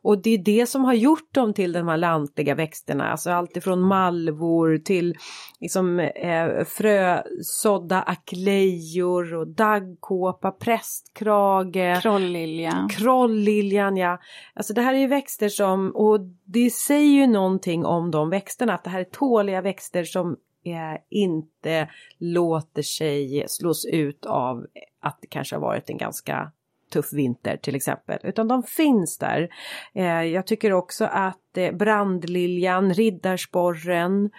[0.03, 3.81] Och det är det som har gjort dem till de här lantliga växterna, alltså alltifrån
[3.81, 5.15] malvor till
[5.61, 12.03] liksom, eh, frösådda aklejor och daggkåpa, prästkrage.
[12.03, 12.89] Krollilja.
[12.91, 14.19] Krolliljan ja.
[14.55, 18.85] Alltså det här är växter som, och det säger ju någonting om de växterna, att
[18.85, 21.89] det här är tåliga växter som eh, inte
[22.19, 24.67] låter sig slås ut av
[25.01, 26.53] att det kanske har varit en ganska
[26.93, 29.49] tuff vinter till exempel, utan de finns där.
[29.95, 34.31] Eh, jag tycker också att eh, brandliljan, riddarsporren,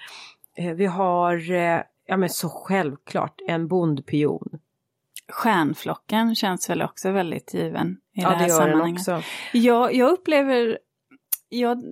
[0.57, 4.59] eh, vi har, eh, ja men så självklart, en bondpion.
[5.27, 8.99] Stjärnflocken känns väl också väldigt given i ja, det här det sammanhanget.
[8.99, 9.21] Också.
[9.53, 10.77] Jag, jag upplever,
[11.49, 11.83] jag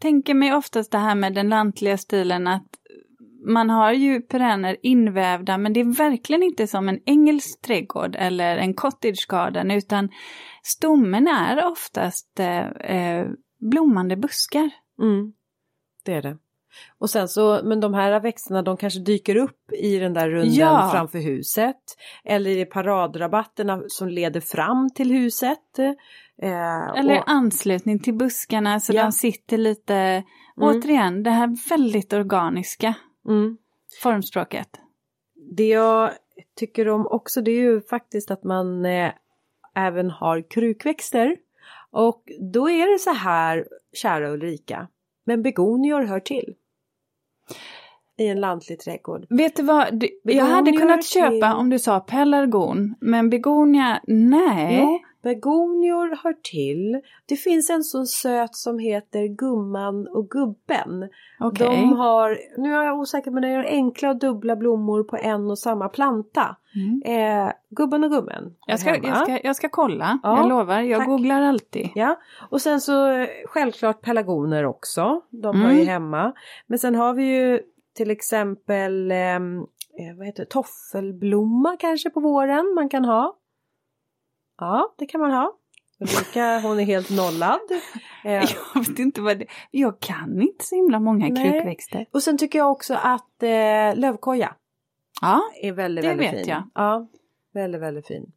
[0.00, 2.66] tänker mig oftast det här med den lantliga stilen att
[3.44, 8.56] man har ju perenner invävda men det är verkligen inte som en engelsk trädgård eller
[8.56, 10.08] en cottage garden utan
[10.62, 13.26] stommen är oftast eh, eh,
[13.60, 14.70] blommande buskar.
[15.00, 15.32] Mm,
[16.04, 16.38] det är det.
[16.98, 20.54] Och sen så, men de här växterna de kanske dyker upp i den där runden
[20.54, 20.88] ja.
[20.92, 21.76] framför huset.
[22.24, 25.78] Eller i paradrabatterna som leder fram till huset.
[26.42, 27.30] Eh, eller och...
[27.30, 29.02] anslutning till buskarna så ja.
[29.02, 30.24] de sitter lite, mm.
[30.56, 32.94] återigen det här väldigt organiska.
[33.28, 33.56] Mm.
[34.02, 34.68] Formspråket.
[35.34, 36.10] Det jag
[36.56, 39.12] tycker om också det är ju faktiskt att man eh,
[39.74, 41.36] även har krukväxter.
[41.90, 44.88] Och då är det så här, kära Ulrika,
[45.24, 46.54] men begonior hör till.
[48.16, 49.26] I en lantlig trädgård.
[49.30, 54.78] Vet du vad, du, jag hade kunnat köpa om du sa pelargon, men begonia, nej.
[54.80, 57.00] Jo, Begonior hör till.
[57.26, 61.08] Det finns en så söt som heter Gumman och Gubben.
[61.40, 61.68] Okay.
[61.68, 65.50] De har, nu är jag osäker men de har enkla och dubbla blommor på en
[65.50, 66.56] och samma planta.
[66.74, 67.02] Mm.
[67.04, 68.54] Eh, gubben och Gummen.
[68.66, 70.80] Jag ska, jag, ska, jag ska kolla, ja, jag lovar.
[70.80, 71.08] Jag tack.
[71.08, 71.90] googlar alltid.
[71.94, 72.20] Ja,
[72.50, 75.20] och sen så självklart pelargoner också.
[75.30, 75.66] De mm.
[75.66, 76.32] har ju hemma.
[76.66, 77.60] Men sen har vi ju
[77.96, 79.58] till exempel ehm,
[79.98, 83.36] eh, vad heter det, toffelblomma kanske på våren man kan ha.
[84.58, 85.58] Ja, det kan man ha.
[86.00, 87.60] Ulrika hon är helt nollad.
[88.24, 91.52] Jag vet inte vad det Jag kan inte så himla många Nej.
[91.52, 92.06] krukväxter.
[92.12, 94.54] Och sen tycker jag också att eh, lövkoja
[95.20, 96.44] ja, är väldigt, väldigt fin.
[96.46, 96.70] Jag.
[96.74, 97.08] Ja,
[97.54, 98.32] väldigt, väldigt fin.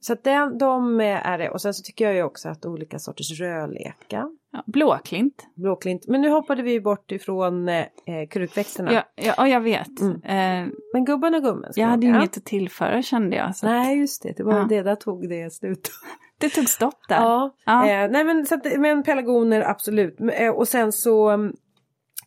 [0.00, 1.50] Så att den, de är det.
[1.50, 4.35] Och sen så tycker jag ju också att olika sorters rödleka.
[4.66, 5.46] Blåklint.
[5.54, 6.06] Blåklint.
[6.08, 7.86] Men nu hoppade vi bort ifrån eh,
[8.30, 8.92] krukväxterna.
[8.92, 10.00] Ja, ja, jag vet.
[10.00, 10.22] Mm.
[10.22, 11.72] Eh, Men gubben och gummen.
[11.76, 12.16] Jag hade ja.
[12.16, 13.54] inget att tillföra kände jag.
[13.62, 14.32] Nej, just det.
[14.36, 14.66] Det var ja.
[14.68, 15.90] det, där tog det slut.
[16.38, 17.16] Det tog stopp där.
[17.16, 17.56] Ja.
[17.64, 17.88] ja.
[17.88, 20.16] Eh, nej men, så att, men pelargoner absolut.
[20.32, 21.52] Eh, och sen så mm,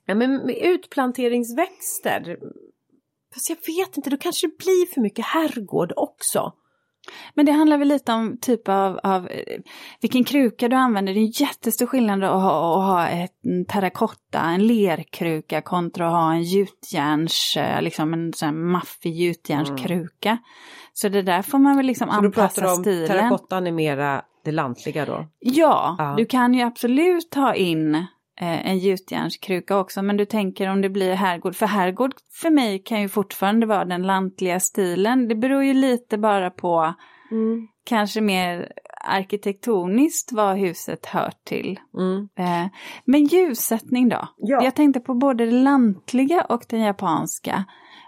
[0.05, 2.37] ja, men utplanteringsväxter.
[3.33, 6.53] Fast jag vet inte, då kanske det blir för mycket herrgård också.
[7.34, 9.60] Men det handlar väl lite om typ av, av eh,
[10.01, 11.14] vilken kruka du använder.
[11.14, 16.14] Det är en jättestor skillnad att ha, att ha en terrakotta, en lerkruka kontra att
[16.14, 20.30] ha en gjutjärns, eh, liksom en sån maffig gjutjärnskruka.
[20.30, 20.43] Mm.
[20.93, 22.76] Så det där får man väl liksom Så anpassa stilen.
[22.76, 25.28] Så du pratar om terrakottan är mera det lantliga då?
[25.39, 28.05] Ja, ja, du kan ju absolut ha in
[28.45, 31.55] en gjutjärnskruka också, men du tänker om det blir herrgård.
[31.55, 35.27] För herrgård för mig kan ju fortfarande vara den lantliga stilen.
[35.27, 36.93] Det beror ju lite bara på
[37.31, 37.67] mm.
[37.83, 38.71] kanske mer
[39.01, 41.79] arkitektoniskt vad huset hör till.
[41.97, 42.29] Mm.
[42.35, 42.71] Eh,
[43.05, 44.27] men ljussättning då?
[44.37, 44.63] Ja.
[44.63, 47.65] Jag tänkte på både det lantliga och den japanska.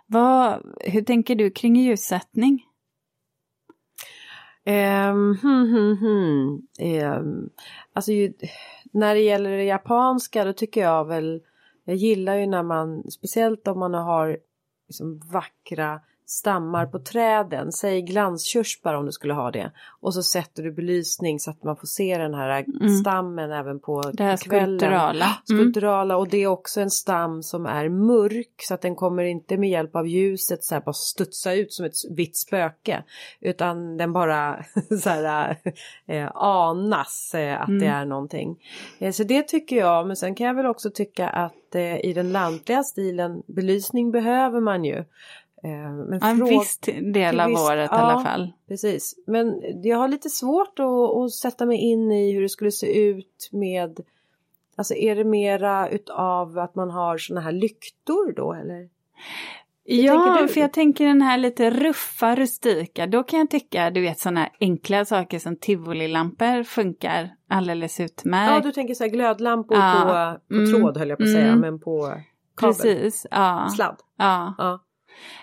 [0.07, 2.65] Vad, hur tänker du kring ljussättning?
[4.66, 6.62] Um, hmm, hmm, hmm.
[6.80, 7.49] Um,
[7.93, 8.34] alltså ju,
[8.91, 11.41] när det gäller det japanska då tycker jag väl
[11.84, 14.38] Jag gillar ju när man speciellt om man har
[14.88, 16.01] liksom vackra
[16.32, 19.71] stammar på träden, säg glanskörsbär om du skulle ha det.
[20.01, 22.95] Och så sätter du belysning så att man får se den här Mm.
[22.97, 24.67] stammen även på Det här kvällen.
[24.79, 25.25] skulpturala.
[25.49, 25.61] Mm.
[25.61, 29.57] Skulpturala och det är också en stam som är mörk så att den kommer inte
[29.57, 33.03] med hjälp av ljuset så här bara studsa ut som ett vitt spöke.
[33.41, 34.63] Utan den bara
[35.03, 35.57] så här
[36.07, 37.93] eh, anas eh, att det Mm.
[38.01, 38.57] är någonting.
[38.99, 42.13] Eh, så det tycker jag men sen kan jag väl också tycka att eh, i
[42.13, 45.03] den lantliga stilen belysning behöver man ju.
[45.64, 46.78] Eh, men Ja, en fråg- viss
[47.14, 47.97] del av till viss- året i ja.
[47.97, 48.51] alla fall.
[48.68, 52.72] Precis, men jag har lite svårt att, att sätta mig in i hur det skulle
[52.72, 53.99] se ut med
[54.76, 58.89] Alltså är det mera utav att man har såna här lyktor då eller?
[59.84, 60.47] Ja, tänker du?
[60.47, 64.49] för jag tänker den här lite ruffa, rustika, då kan jag tycka, du vet sådana
[64.59, 68.51] enkla saker som tivolilampor funkar alldeles utmärkt.
[68.51, 71.32] Ja du tänker så här glödlampor Ja, på, på mm, tråd höll jag på att
[71.32, 71.59] säga mm.
[71.59, 72.14] men på
[72.55, 72.76] kabel.
[72.76, 73.70] Precis, ja.
[73.76, 73.97] Sladd.
[74.18, 74.55] ja.
[74.57, 74.80] Ja,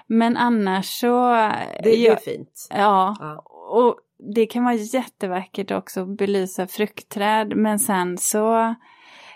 [0.07, 1.31] Men annars så...
[1.33, 2.69] det, det ja, är fint.
[2.71, 3.43] ja, Ja.
[3.71, 3.97] och
[4.35, 8.75] det kan vara jättevackert också att belysa fruktträd, men sen så...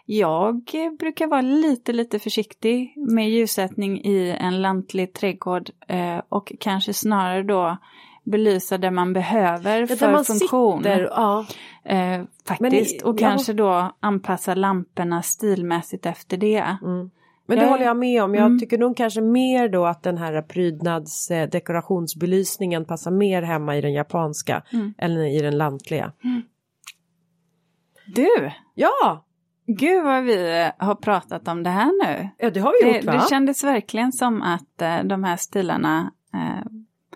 [0.05, 0.65] Jag
[0.99, 7.43] brukar vara lite, lite försiktig med ljussättning i en lantlig trädgård eh, och kanske snarare
[7.43, 7.77] då
[8.25, 10.79] belysa där man behöver Ja, för man funktion.
[10.79, 11.47] sitter, ja.
[11.85, 12.95] Eh, faktiskt.
[13.03, 16.77] i- och jag- kanske då anpassa lamporna stilmässigt efter det.
[16.83, 17.11] Mm.
[17.47, 18.35] Men det håller jag med om.
[18.35, 18.59] Jag Mm.
[18.59, 23.81] tycker nog kanske mer då att den här prydnads eh, dekorationsbelysningen passar mer hemma i
[23.81, 24.95] den japanska Mm.
[24.99, 26.13] än i den lantliga.
[28.15, 28.51] Du!
[28.75, 29.25] Ja,
[29.67, 32.29] Gud vad vi har pratat om det här nu.
[32.39, 33.13] ja det har vi Det, gjort va?
[33.13, 36.67] det kändes verkligen som att eh, de här stilarna eh,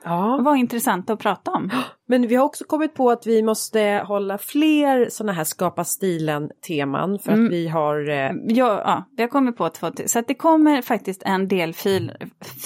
[0.09, 0.39] Ja.
[0.43, 1.71] var intressanta att prata om.
[2.09, 7.19] Men vi har också kommit på att vi måste hålla fler sådana här skapa stilen-teman
[7.19, 7.51] för att Mm.
[7.51, 10.09] vi har eh, Ja, ja, vi har kommit på två till.
[10.11, 12.13] Så att det kommer faktiskt en del fil,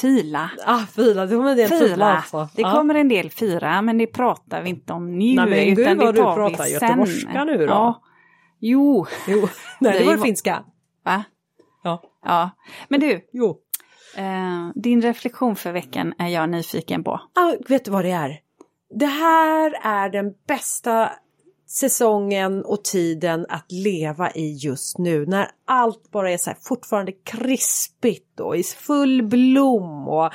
[0.01, 0.51] fila.
[0.67, 2.07] Ah, fila, det kommer det en fila Fila.
[2.07, 2.49] alltså.
[2.57, 2.73] Det Ja.
[2.73, 5.35] kommer en del fira, men det pratar vi inte om nu.
[5.35, 7.65] Nej, men gud, utan det vad du tar pratar vi göteborgska nu då.
[7.73, 8.03] Ja.
[8.61, 9.49] Jo, Jo,
[9.81, 10.63] nej det var vad- finska.
[11.05, 11.25] va?
[11.85, 12.03] Ja.
[12.25, 12.51] Ja.
[12.89, 13.59] Men du, Jo
[14.17, 17.21] eh, din reflektion för veckan är jag nyfiken på.
[17.35, 18.41] Ah, vet du vad det är?
[18.95, 21.11] Det här är den bästa
[21.71, 27.13] säsongen och tiden att leva i just nu när allt bara är så här fortfarande
[27.13, 30.31] krispigt och i full blom och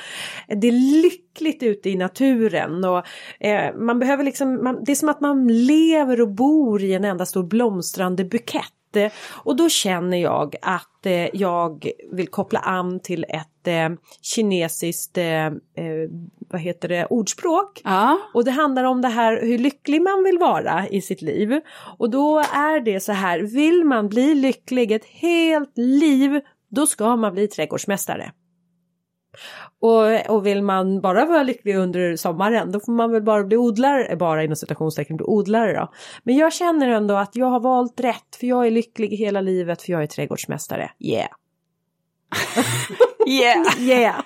[0.48, 3.06] det är lyckligt ute i naturen och
[3.40, 7.04] eh, man behöver liksom, man, det är som att man lever och bor i en
[7.04, 8.72] enda stor blomstrande bukett.
[8.96, 9.12] Eh,
[9.44, 13.88] Och då känner jag att eh, jag vill koppla an till ett eh,
[14.22, 15.52] kinesiskt eh, eh,
[16.50, 17.80] vad heter det, ordspråk.
[17.84, 18.18] Ja.
[18.34, 21.60] Och det handlar om det här hur lycklig man vill vara i sitt liv.
[21.98, 27.16] Och då är det så här, vill man bli lycklig ett helt liv, då ska
[27.16, 28.32] man bli trädgårdsmästare.
[29.80, 33.56] Och, och vill man bara vara lycklig under sommaren då får man väl bara bli
[33.56, 35.92] odlare, bara inom citationstecken bli odlare då.
[36.22, 39.82] Men jag känner ändå att jag har valt rätt för jag är lycklig hela livet
[39.82, 40.90] för jag är trädgårdsmästare.
[41.00, 41.28] Yeah!
[43.28, 43.64] Yeah.
[43.80, 44.16] Yeah!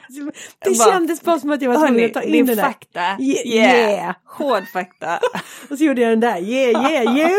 [0.65, 2.63] Det Bara- kändes bara som att jag var tvungen att ta in det där.
[2.63, 3.01] fakta.
[3.01, 3.91] Ye- Yeah.
[3.91, 4.15] yeah.
[4.25, 5.19] Hård fakta.
[5.71, 7.39] Och så gjorde jag den där, yeah yeah you!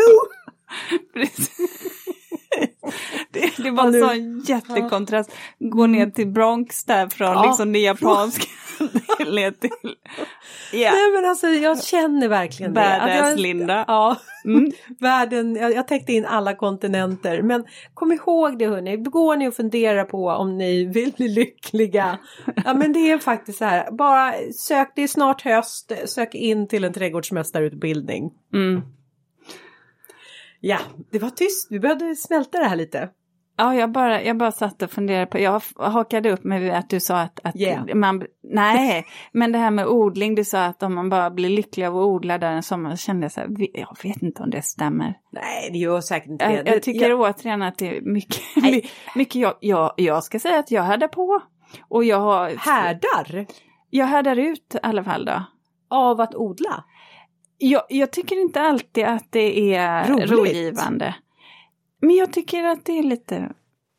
[3.30, 5.32] Det, det var en sån jättekontrast.
[5.58, 7.46] Gå ner till Bronx där från Ja.
[7.46, 8.44] liksom det japanska
[9.18, 9.38] till...
[10.72, 10.94] Yeah.
[10.94, 12.96] Nej men alltså jag känner verkligen det.
[12.96, 13.84] Att Badass Linda.
[13.88, 14.72] Ja, Mm.
[15.00, 17.42] världen, jag, jag täckte in alla kontinenter.
[17.42, 22.18] Men kom ihåg det hörni, går ni och funderar på om ni vill bli lyckliga.
[22.64, 26.68] Ja men det är faktiskt så här, bara sök, det är snart höst, sök in
[26.68, 28.30] till en trädgårdsmästarutbildning.
[28.54, 28.82] Mm.
[30.64, 30.78] Ja,
[31.12, 33.08] det var tyst, vi behövde smälta det här lite.
[33.56, 36.90] Ja, jag bara, jag bara satt och funderade på, jag hakade upp mig vid att
[36.90, 37.94] du sa att, att Yeah.
[37.94, 41.86] man, nej, men det här med odling, du sa att om man bara blir lycklig
[41.86, 44.50] av att odla där en sommar, så kände jag så här, jag vet inte om
[44.50, 45.14] det stämmer.
[45.32, 46.54] Nej det gör säkert inte det.
[46.54, 48.90] Jag, jag tycker jag, återigen att det är mycket, Nej.
[49.14, 51.40] mycket jag, jag, jag ska säga att jag härdar på.
[51.88, 53.46] Och jag har, härdar
[53.90, 55.42] jag härdar ut i alla fall då.
[55.90, 56.84] av att odla.
[57.64, 60.30] Jag, jag tycker inte alltid att det är Roligt.
[60.30, 61.14] rogivande.
[62.00, 63.52] Men jag tycker att det är lite,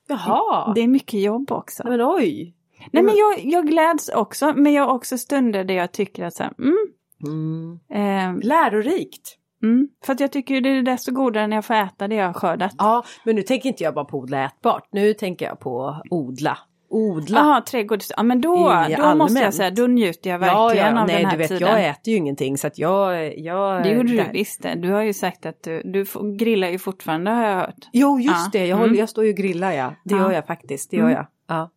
[0.08, 1.84] Jaha, det är mycket jobb också.
[1.88, 2.54] men oj.
[2.92, 6.34] Nej men jag, jag gläds också, men jag har också stunder där jag tycker att
[6.34, 6.78] så här, mm,
[7.26, 7.80] Mm.
[7.94, 9.38] eh, Lärorikt.
[9.64, 12.26] mm, för att jag tycker det är desto godare när jag får äta det jag
[12.26, 12.72] har skördat.
[12.78, 14.88] Ja, men nu tänker inte jag bara på odla ätbart.
[14.92, 16.58] Nu tänker jag på odla.
[16.94, 17.40] Odla.
[17.40, 18.12] Jaha, trädgårds...
[18.18, 21.08] Ja men då, I då måste jag säga, då njuter jag ja, verkligen ja, av
[21.08, 21.70] nej, den här du vet, tiden.
[21.70, 23.38] jag äter ju ingenting så att jag...
[23.40, 24.30] jag Det gjorde du där.
[24.34, 24.76] visst det.
[24.76, 26.06] Du har ju sagt att du, du
[26.38, 27.90] grillar ju fortfarande har jag hört.
[27.94, 28.50] Jo, just Ja.
[28.52, 28.60] det.
[28.60, 28.80] Jag, Mm.
[28.80, 29.94] håller, jag står ju och grillar, ja.
[30.04, 30.22] Det Ja.
[30.22, 30.92] gör jag faktiskt.
[30.92, 31.16] Det gör Mm.
[31.16, 31.26] jag.
[31.48, 31.70] Ja.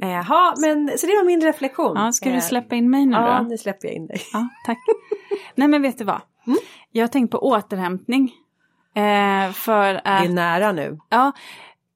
[0.00, 1.96] Jaha, men så det var min reflektion.
[1.96, 3.48] Ja, ska du Eh, släppa in mig nu Ja, då?
[3.48, 4.20] nu släpper jag in dig.
[4.32, 4.78] Ja, tack.
[5.54, 6.20] Nej men vet du vad?
[6.46, 6.58] Mm.
[6.92, 8.32] Jag har tänkt på återhämtning.
[8.94, 10.98] Eh, för Det att, är nära nu.
[11.08, 11.32] ja,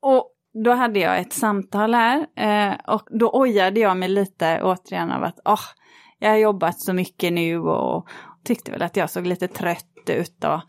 [0.01, 0.29] och
[0.65, 5.25] då hade jag ett samtal här eh, och då ojade jag mig lite återigen av
[5.25, 5.61] att oh,
[6.19, 8.09] jag har jobbat så mycket nu och
[8.45, 10.61] tyckte väl att jag såg lite trött ut och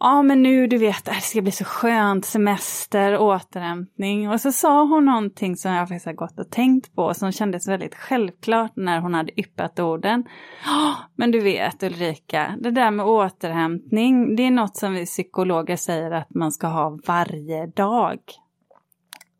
[0.00, 4.84] ja men nu du vet det ska bli så skönt semester, återhämtning och så sa
[4.84, 9.00] hon någonting som jag faktiskt har gått och tänkt på som kändes väldigt självklart när
[9.00, 10.24] hon hade yppat orden.
[10.64, 15.76] "Ja, Men du vet Ulrika, det där med återhämtning det är något som vi psykologer
[15.76, 18.18] säger att man ska ha varje dag.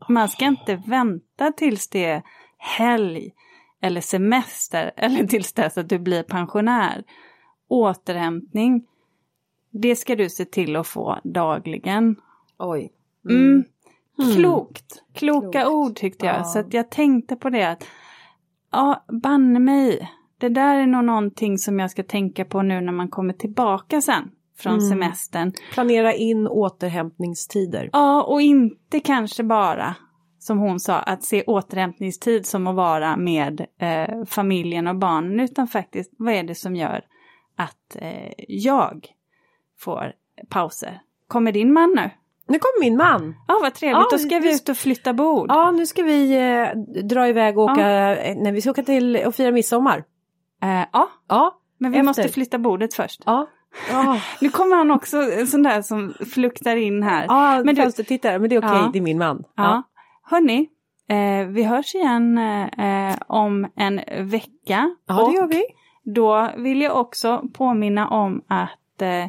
[0.08, 2.22] Man ska inte vänta tills det är
[2.58, 3.32] helg
[3.80, 7.04] eller semester eller tills dess att du blir pensionär.
[7.68, 8.86] Återhämtning,
[9.70, 12.16] det ska du se till att få dagligen.
[12.58, 12.92] Oj.
[13.30, 13.64] Mm.
[14.18, 14.34] Mm.
[14.36, 15.68] Klokt, kloka Klokt.
[15.68, 16.36] ord tyckte jag.
[16.36, 16.44] Ja.
[16.44, 17.86] Så jag tänkte på det att,
[18.70, 22.92] ja, banne mig, det där är nog någonting som jag ska tänka på nu när
[22.92, 24.88] man kommer tillbaka sen från Mm.
[24.88, 25.52] semestern.
[25.72, 27.90] Planera in återhämtningstider.
[27.92, 29.94] Ja, och inte kanske bara,
[30.38, 35.68] som hon sa, att se återhämtningstid som att vara med eh, familjen och barnen, utan
[35.68, 37.00] faktiskt vad är det som gör
[37.56, 39.06] att eh, jag
[39.78, 40.12] får
[40.48, 41.00] pauser?
[41.28, 42.10] Kommer din man nu?
[42.48, 43.34] Nu kommer min man.
[43.48, 45.46] Ja, vad trevligt, Ja, då ska vi ut och flytta bord.
[45.50, 46.68] Ja, nu ska vi eh,
[47.04, 50.04] dra iväg och åka, eh, nej vi ska åka till och fira midsommar.
[50.62, 52.06] Eh, ja, Ja, men vi Efter.
[52.06, 53.22] måste flytta bordet först.
[53.26, 53.46] ja.
[53.90, 57.24] Ja, Nu kommer han också, en sån där som fluktar in här.
[57.28, 58.90] ja Men men du- fönstertittare, men det är okej, Ja.
[58.92, 59.44] det är min man.
[59.56, 59.82] Ja.
[60.30, 60.68] Hörni,
[61.08, 62.38] eh, vi hörs igen
[62.78, 64.94] eh, om en vecka.
[65.06, 65.64] ja Och det gör vi.
[66.14, 69.26] Då vill jag också påminna om att eh,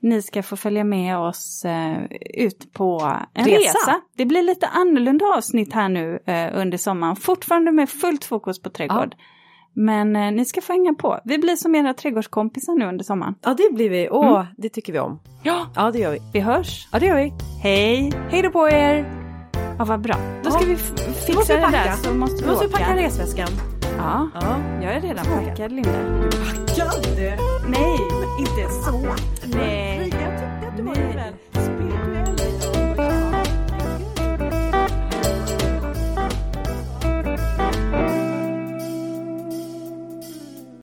[0.00, 1.96] ni ska få följa med oss eh,
[2.34, 3.56] ut på en Resa.
[3.58, 4.00] resa.
[4.16, 7.16] Det blir lite annorlunda avsnitt här nu eh, under sommaren.
[7.16, 9.14] Fortfarande med fullt fokus på trädgård.
[9.80, 11.18] Men eh, ni ska få hänga på.
[11.24, 13.34] Vi blir som era trädgårdskompisar nu under sommaren.
[13.42, 14.08] Ja, det blir vi.
[14.10, 14.46] Åh, Mm.
[14.56, 15.20] det tycker vi om.
[15.42, 16.18] Ja, Ja, det gör vi.
[16.32, 16.88] vi hörs.
[16.92, 17.32] Ja, det gör vi.
[17.62, 18.12] Hej!
[18.30, 19.12] Hej då på er!
[19.78, 20.14] Ja, vad bra.
[20.42, 20.50] Då Ja.
[20.50, 23.48] ska vi fixa vi det där så måste Nu vi måste vi packa resväskan.
[23.98, 24.56] Ja, Ja.
[24.82, 25.90] jag är redan packad Linda.
[25.90, 27.04] Packad?
[27.68, 27.98] Nej,
[28.38, 29.14] inte så.
[29.56, 30.12] Nej.